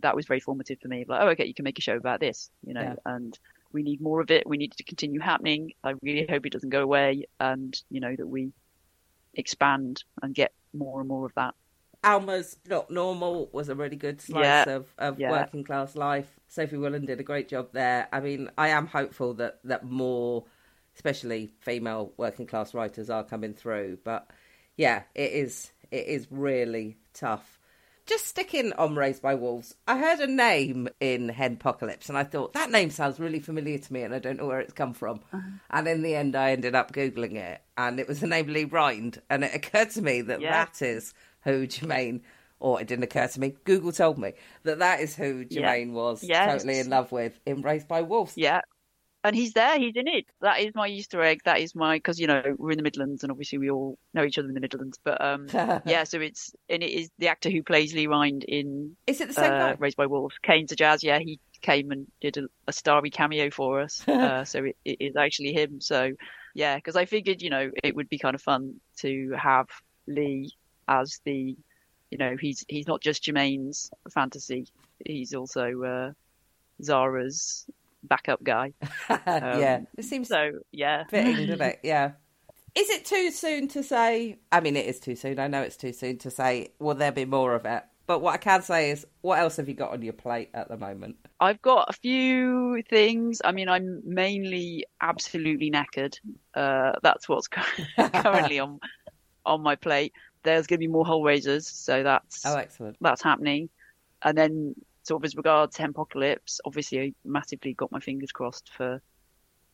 That 0.01 0.15
was 0.15 0.27
very 0.27 0.41
formative 0.41 0.79
for 0.81 0.89
me. 0.89 1.05
Like, 1.09 1.23
oh, 1.23 1.29
okay, 1.31 1.47
you 1.47 1.55
can 1.55 1.65
make 1.65 1.79
a 1.79 1.83
show 1.83 1.97
about 1.97 2.21
this, 2.21 2.51
you 2.67 2.75
know, 2.75 2.83
Yeah. 2.83 2.95
and 3.07 3.39
we 3.73 3.83
need 3.83 4.01
more 4.01 4.21
of 4.21 4.31
it. 4.31 4.47
We 4.47 4.57
need 4.57 4.73
it 4.73 4.77
to 4.79 4.85
continue 4.85 5.19
happening. 5.21 5.73
I 5.83 5.95
really 6.03 6.27
hope 6.29 6.47
it 6.47 6.53
doesn't 6.53 6.71
go 6.71 6.83
away, 6.83 7.27
and 7.41 7.77
you 7.91 8.01
know 8.01 8.15
that 8.15 8.27
we 8.27 8.53
expand 9.35 10.05
and 10.23 10.33
get 10.35 10.53
more 10.73 11.01
and 11.01 11.09
more 11.09 11.27
of 11.27 11.35
that. 11.35 11.55
Alma's 12.05 12.57
Not 12.69 12.91
Normal 12.91 13.49
was 13.53 13.69
a 13.69 13.75
really 13.75 13.97
good 13.97 14.21
slice 14.21 14.45
Yeah, 14.45 14.65
of, 14.69 14.87
of 14.99 15.19
yeah. 15.19 15.31
working 15.31 15.65
class 15.65 15.97
life. 15.97 16.29
Sophie 16.47 16.77
Willan 16.77 17.07
did 17.07 17.21
a 17.21 17.25
great 17.25 17.49
job 17.49 17.69
there. 17.73 18.09
I 18.13 18.21
mean, 18.21 18.51
I 18.57 18.69
am 18.69 18.87
hopeful 18.87 19.35
that, 19.35 19.59
that 19.65 19.85
more, 19.85 20.45
especially 20.95 21.51
female 21.61 22.13
working 22.17 22.47
class 22.47 22.75
writers, 22.75 23.11
are 23.11 23.25
coming 23.25 23.55
through. 23.55 23.99
But 24.05 24.31
yeah, 24.77 25.03
it 25.15 25.33
is 25.33 25.73
it 25.91 26.07
is 26.07 26.27
really 26.31 26.97
tough. 27.13 27.59
Just 28.07 28.27
sticking 28.27 28.75
on 28.75 28.97
Raised 28.97 29.23
by 29.23 29.35
Wolves, 29.35 29.75
I 29.89 29.97
heard 29.99 30.21
a 30.21 30.27
name 30.27 30.89
in 31.01 31.31
Henpocalypse 31.31 32.11
and 32.11 32.19
I 32.19 32.25
thought 32.25 32.53
that 32.53 32.71
name 32.71 32.91
sounds 32.91 33.19
really 33.19 33.41
familiar 33.41 33.79
to 33.79 33.93
me 33.95 34.03
and 34.03 34.15
I 34.15 34.19
don't 34.19 34.37
know 34.37 34.45
where 34.47 34.61
it's 34.61 34.75
come 34.75 34.93
from. 34.93 35.21
Uh-huh. 35.33 35.41
And 35.71 35.89
in 35.89 36.03
the 36.03 36.15
end, 36.15 36.37
I 36.37 36.51
ended 36.51 36.75
up 36.75 36.93
Googling 36.93 37.37
it 37.37 37.63
and 37.79 37.99
it 37.99 38.07
was 38.07 38.21
the 38.21 38.27
name 38.27 38.49
Lee 38.49 38.65
Rind. 38.65 39.23
And 39.31 39.43
it 39.43 39.55
occurred 39.55 39.89
to 39.93 40.03
me 40.03 40.21
that 40.21 40.43
Yeah. 40.43 40.51
that 40.67 40.83
is 40.83 41.15
who 41.45 41.67
Germaine, 41.67 42.23
or 42.61 42.81
it 42.81 42.87
didn't 42.89 43.05
occur 43.05 43.29
to 43.29 43.41
me, 43.41 43.55
Google 43.65 43.93
told 43.93 44.19
me 44.19 44.33
that 44.65 44.79
that 44.81 45.01
is 45.01 45.15
who 45.15 45.45
Yeah. 45.49 45.61
Germaine 45.61 45.93
was 45.93 46.23
Yes. 46.23 46.51
totally 46.51 46.79
in 46.79 46.91
love 46.91 47.13
with 47.13 47.39
in 47.47 47.63
Raised 47.63 47.89
by 47.89 48.03
Wolves. 48.03 48.35
Yeah. 48.37 48.63
And 49.27 49.35
he's 49.35 49.55
there, 49.55 49.79
he's 49.79 49.97
in 49.97 50.07
it. 50.07 50.27
That 50.43 50.61
is 50.61 50.75
my 50.75 50.87
Easter 50.87 51.23
egg. 51.23 51.41
That 51.47 51.59
is 51.59 51.75
my, 51.75 51.97
because, 51.97 52.21
you 52.21 52.27
know, 52.27 52.43
we're 52.59 52.73
in 52.73 52.77
the 52.77 52.83
Midlands 52.83 53.23
and 53.23 53.33
obviously 53.33 53.57
we 53.57 53.71
all 53.71 53.99
know 54.13 54.23
each 54.23 54.37
other 54.37 54.49
in 54.49 54.55
the 54.55 54.61
Midlands. 54.61 54.99
But 55.03 55.19
um, 55.25 55.47
yeah, 55.87 56.05
so 56.05 56.21
it's, 56.21 56.55
and 56.69 56.83
it 56.83 56.91
is 56.91 57.11
the 57.19 57.29
actor 57.29 57.49
who 57.49 57.63
plays 57.63 57.95
Lee 57.95 58.07
Rind 58.07 58.45
in 58.45 58.97
Is 59.07 59.23
it 59.23 59.29
the 59.29 59.35
same 59.35 59.53
uh, 59.55 59.59
guy? 59.59 59.77
Raised 59.79 59.97
by 59.97 60.05
Wolves. 60.07 60.37
Kane 60.43 60.67
to 60.67 60.77
Jazz, 60.77 61.03
yeah, 61.03 61.21
he 61.21 61.41
came 61.63 61.91
and 61.91 62.07
did 62.21 62.37
a, 62.37 62.43
a 62.69 62.73
starry 62.75 63.09
cameo 63.09 63.51
for 63.51 63.81
us. 63.81 64.05
Uh, 64.09 64.45
so 64.45 64.65
it, 64.65 64.77
it 64.85 64.97
is 65.01 65.17
actually 65.17 65.55
him. 65.55 65.81
So 65.81 66.13
yeah, 66.55 66.77
because 66.77 66.95
I 66.95 67.07
figured, 67.07 67.41
you 67.41 67.49
know, 67.49 67.71
it 67.83 67.97
would 67.97 68.11
be 68.11 68.19
kind 68.19 68.35
of 68.35 68.43
fun 68.43 68.75
to 68.99 69.35
have 69.39 69.69
Lee 70.07 70.53
as 70.89 71.21
the, 71.25 71.57
you 72.11 72.19
know, 72.19 72.37
he's 72.41 72.65
he's 72.69 72.87
not 72.87 73.01
just 73.01 73.23
Germaine's 73.23 73.91
fantasy. 74.13 74.67
He's 75.05 75.35
also 75.35 75.83
uh, 75.83 76.13
Zara's 76.83 77.67
backup 78.03 78.43
guy. 78.43 78.73
yeah, 79.11 79.81
it 79.97 80.05
seems 80.05 80.29
So 80.29 80.61
yeah, 80.73 81.05
fitting, 81.05 81.47
doesn't 81.47 81.61
it? 81.69 81.81
Yeah. 81.83 82.13
Is 82.75 82.91
it 82.91 83.05
too 83.05 83.31
soon 83.31 83.69
to 83.69 83.85
say? 83.85 84.39
I 84.51 84.61
mean, 84.61 84.77
it 84.77 84.87
is 84.87 84.99
too 84.99 85.15
soon. 85.15 85.39
I 85.39 85.47
know 85.47 85.63
it's 85.63 85.77
too 85.77 85.93
soon 85.93 86.19
to 86.19 86.31
say. 86.31 86.73
Will 86.81 86.95
there 86.95 87.13
be 87.13 87.25
more 87.25 87.55
of 87.55 87.67
it? 87.67 87.85
But 88.07 88.21
what 88.21 88.35
I 88.35 88.37
can 88.37 88.63
say 88.63 88.91
is, 88.91 89.07
what 89.23 89.39
else 89.39 89.57
have 89.57 89.69
you 89.69 89.75
got 89.75 89.93
on 89.93 90.03
your 90.03 90.13
plate 90.13 90.51
at 90.53 90.69
the 90.69 90.77
moment? 90.77 91.17
I've 91.41 91.63
got 91.63 91.89
a 91.89 91.93
few 91.93 92.83
things. 92.91 93.41
I 93.45 93.53
mean, 93.53 93.69
I'm 93.69 94.03
mainly 94.05 94.85
absolutely 95.01 95.71
knackered. 95.71 96.19
Uh, 96.53 96.93
that's 97.03 97.29
what's 97.29 97.49
currently 97.97 98.59
on 98.59 98.81
on 99.47 99.63
my 99.63 99.77
plate. 99.77 100.13
There's 100.45 100.67
going 100.67 100.79
to 100.79 100.87
be 100.87 100.93
more 100.93 101.05
Hullraisers, 101.05 101.65
so 101.65 102.03
that's 102.03 102.45
Oh, 102.47 102.57
excellent. 102.57 102.97
that's 103.01 103.23
happening. 103.23 103.69
And 104.23 104.39
then, 104.39 104.75
sort 105.03 105.21
of 105.21 105.25
as 105.25 105.37
regards 105.37 105.79
Apocalypse, 105.81 106.61
obviously, 106.65 107.01
I 107.01 107.13
massively 107.25 107.75
got 107.75 107.91
my 107.91 108.01
fingers 108.01 108.31
crossed 108.33 108.71
for 108.73 109.03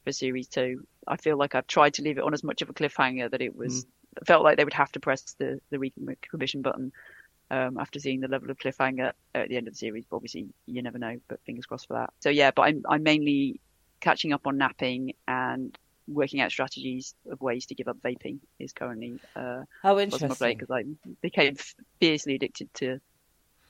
for 0.05 0.13
series 0.13 0.49
two. 0.49 0.87
I 1.07 1.17
feel 1.17 1.37
like 1.37 1.55
I've 1.55 1.67
tried 1.67 1.95
to 1.95 2.03
leave 2.03 2.17
it 2.19 2.25
on 2.25 2.33
as 2.33 2.43
much 2.43 2.63
of 2.63 2.71
a 2.71 2.73
cliffhanger 2.73 3.31
that 3.31 3.43
it 3.43 3.55
was 3.55 3.85
felt 4.27 4.43
like 4.43 4.57
they 4.57 4.65
would 4.65 4.73
have 4.73 4.91
to 4.93 5.01
press 5.01 5.23
the 5.39 5.61
the 5.71 5.77
recommission 5.77 6.63
button 6.63 6.91
um, 7.51 7.79
after 7.79 7.99
seeing 7.99 8.21
the 8.21 8.29
level 8.29 8.51
of 8.51 8.59
cliffhanger 8.59 9.13
at 9.35 9.49
the 9.49 9.57
end 9.57 9.69
of 9.69 9.75
the 9.75 9.79
series. 9.79 10.05
But 10.09 10.17
obviously, 10.17 10.49
you 10.67 10.83
never 10.83 10.99
know. 10.99 11.17
But 11.29 11.41
fingers 11.45 11.67
crossed 11.67 11.87
for 11.89 11.95
that. 11.95 12.13
So 12.21 12.31
yeah, 12.31 12.51
but 12.51 12.63
I'm 12.63 12.83
I'm 12.89 13.03
mainly 13.03 13.61
catching 14.01 14.33
up 14.33 14.47
on 14.47 14.57
napping 14.57 15.13
and 15.29 15.77
working 16.11 16.41
out 16.41 16.51
strategies 16.51 17.15
of 17.31 17.41
ways 17.41 17.67
to 17.67 17.75
give 17.75 17.89
up 17.89 17.97
vaping 18.05 18.39
is 18.59 18.73
currently 18.73 19.21
uh, 19.37 19.63
plate 20.19 20.23
interesting. 20.23 20.59
because 20.59 20.71
I 20.71 20.85
became 21.23 21.57
fiercely 22.01 22.35
addicted 22.35 22.69
to 22.75 22.99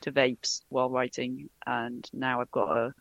to 0.01 0.11
vapes 0.11 0.61
while 0.69 0.89
writing, 0.89 1.49
and 1.65 2.07
now 2.13 2.41
I've 2.41 2.51
got 2.51 2.75
a. 2.75 2.93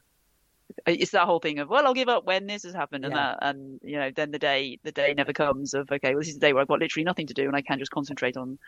It's 0.87 1.11
that 1.12 1.26
whole 1.26 1.40
thing 1.40 1.59
of 1.59 1.68
well, 1.68 1.87
I'll 1.87 1.94
give 1.94 2.09
up 2.09 2.24
when 2.24 2.46
this 2.46 2.62
has 2.64 2.74
happened, 2.74 3.05
and 3.05 3.14
Yeah. 3.14 3.33
that, 3.33 3.38
and 3.42 3.81
you 3.83 3.98
know, 3.98 4.11
then 4.14 4.31
the 4.31 4.38
day 4.38 4.79
the 4.85 4.92
day 4.92 5.14
never 5.14 5.33
comes 5.33 5.74
of 5.74 5.90
okay, 5.90 6.11
well, 6.11 6.20
this 6.20 6.29
is 6.29 6.35
the 6.35 6.40
day 6.46 6.53
where 6.53 6.62
I've 6.62 6.68
got 6.68 6.79
literally 6.81 7.05
nothing 7.05 7.26
to 7.26 7.35
do, 7.35 7.46
and 7.46 7.57
I 7.57 7.62
can 7.62 7.79
just 7.79 7.90
concentrate 7.90 8.37
on 8.37 8.59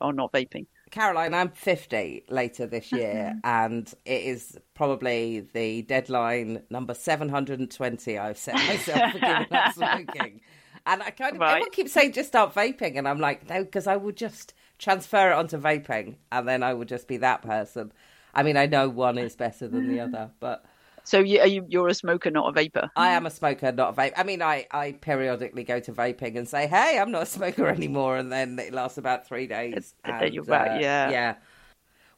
on 0.00 0.16
not 0.16 0.32
vaping. 0.32 0.66
Caroline, 0.90 1.34
I'm 1.34 1.50
50 1.50 2.24
later 2.28 2.66
this 2.66 2.92
year, 2.92 3.34
mm-hmm. 3.36 3.38
and 3.44 3.92
it 4.04 4.22
is 4.22 4.58
probably 4.74 5.40
the 5.52 5.82
deadline 5.82 6.62
number 6.70 6.94
720 6.94 8.18
I've 8.18 8.38
set 8.38 8.54
myself 8.54 9.12
for 9.12 9.18
giving 9.18 9.52
up 9.52 9.72
smoking. 9.74 10.40
And 10.86 11.02
I 11.02 11.10
kind 11.10 11.34
of, 11.34 11.40
Right. 11.40 11.50
everyone 11.52 11.70
keeps 11.70 11.92
saying 11.92 12.12
just 12.12 12.28
start 12.28 12.54
vaping, 12.54 12.96
and 12.96 13.08
I'm 13.08 13.18
like, 13.18 13.48
no, 13.48 13.64
because 13.64 13.86
I 13.86 13.96
would 13.96 14.16
just 14.16 14.54
transfer 14.78 15.32
it 15.32 15.34
onto 15.34 15.58
vaping, 15.58 16.16
and 16.30 16.46
then 16.46 16.62
I 16.62 16.72
would 16.72 16.88
just 16.88 17.08
be 17.08 17.16
that 17.18 17.42
person. 17.42 17.92
I 18.34 18.42
mean, 18.42 18.56
I 18.56 18.66
know 18.66 18.88
one 18.88 19.18
is 19.18 19.34
better 19.34 19.66
than 19.66 19.88
the 19.88 19.98
mm-hmm. 19.98 20.14
other, 20.14 20.30
but 20.38 20.64
So 21.06 21.20
you, 21.20 21.40
are 21.40 21.46
you 21.46 21.64
you're 21.68 21.88
a 21.88 21.94
smoker, 21.94 22.30
not 22.30 22.48
a 22.48 22.52
vapor? 22.52 22.90
I 22.96 23.10
am 23.10 23.26
a 23.26 23.30
smoker, 23.30 23.70
not 23.72 23.90
a 23.90 23.96
vape. 23.96 24.12
I 24.16 24.24
mean, 24.24 24.42
I, 24.42 24.66
I 24.72 24.92
periodically 24.92 25.62
go 25.64 25.78
to 25.80 25.92
vaping 25.92 26.36
and 26.36 26.48
say, 26.48 26.66
hey, 26.66 26.98
I'm 26.98 27.12
not 27.12 27.22
a 27.22 27.26
smoker 27.26 27.66
anymore, 27.78 28.16
and 28.16 28.30
then 28.32 28.58
it 28.58 28.72
lasts 28.74 28.98
about 28.98 29.26
three 29.26 29.46
days. 29.46 29.94
And 30.04 30.34
you're 30.34 30.44
back, 30.44 30.72
uh, 30.72 30.80
yeah. 30.80 31.10
Yeah. 31.10 31.34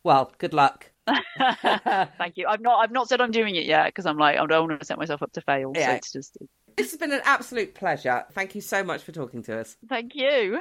Well, 0.02 0.32
good 0.38 0.54
luck. 0.54 0.90
Thank 1.38 2.36
you. 2.36 2.46
I've 2.46 2.60
not 2.60 2.78
I've 2.82 2.90
not 2.92 3.08
said 3.08 3.20
I'm 3.20 3.30
doing 3.30 3.56
it 3.56 3.64
yet 3.66 3.86
because 3.86 4.06
I'm 4.06 4.16
like 4.18 4.38
I 4.38 4.46
don't 4.46 4.68
want 4.68 4.80
to 4.80 4.86
set 4.86 4.98
myself 4.98 5.22
up 5.22 5.32
to 5.32 5.40
fail. 5.40 5.74
So 5.74 5.80
Yeah. 5.80 5.94
it's 5.94 6.12
just 6.12 6.38
This 6.76 6.90
has 6.92 6.98
been 6.98 7.12
an 7.12 7.22
absolute 7.24 7.74
pleasure. 7.74 8.24
Thank 8.32 8.54
you 8.54 8.60
so 8.60 8.82
much 8.82 9.02
for 9.02 9.12
talking 9.12 9.42
to 9.44 9.58
us. 9.58 9.76
thank 9.88 10.14
you. 10.14 10.60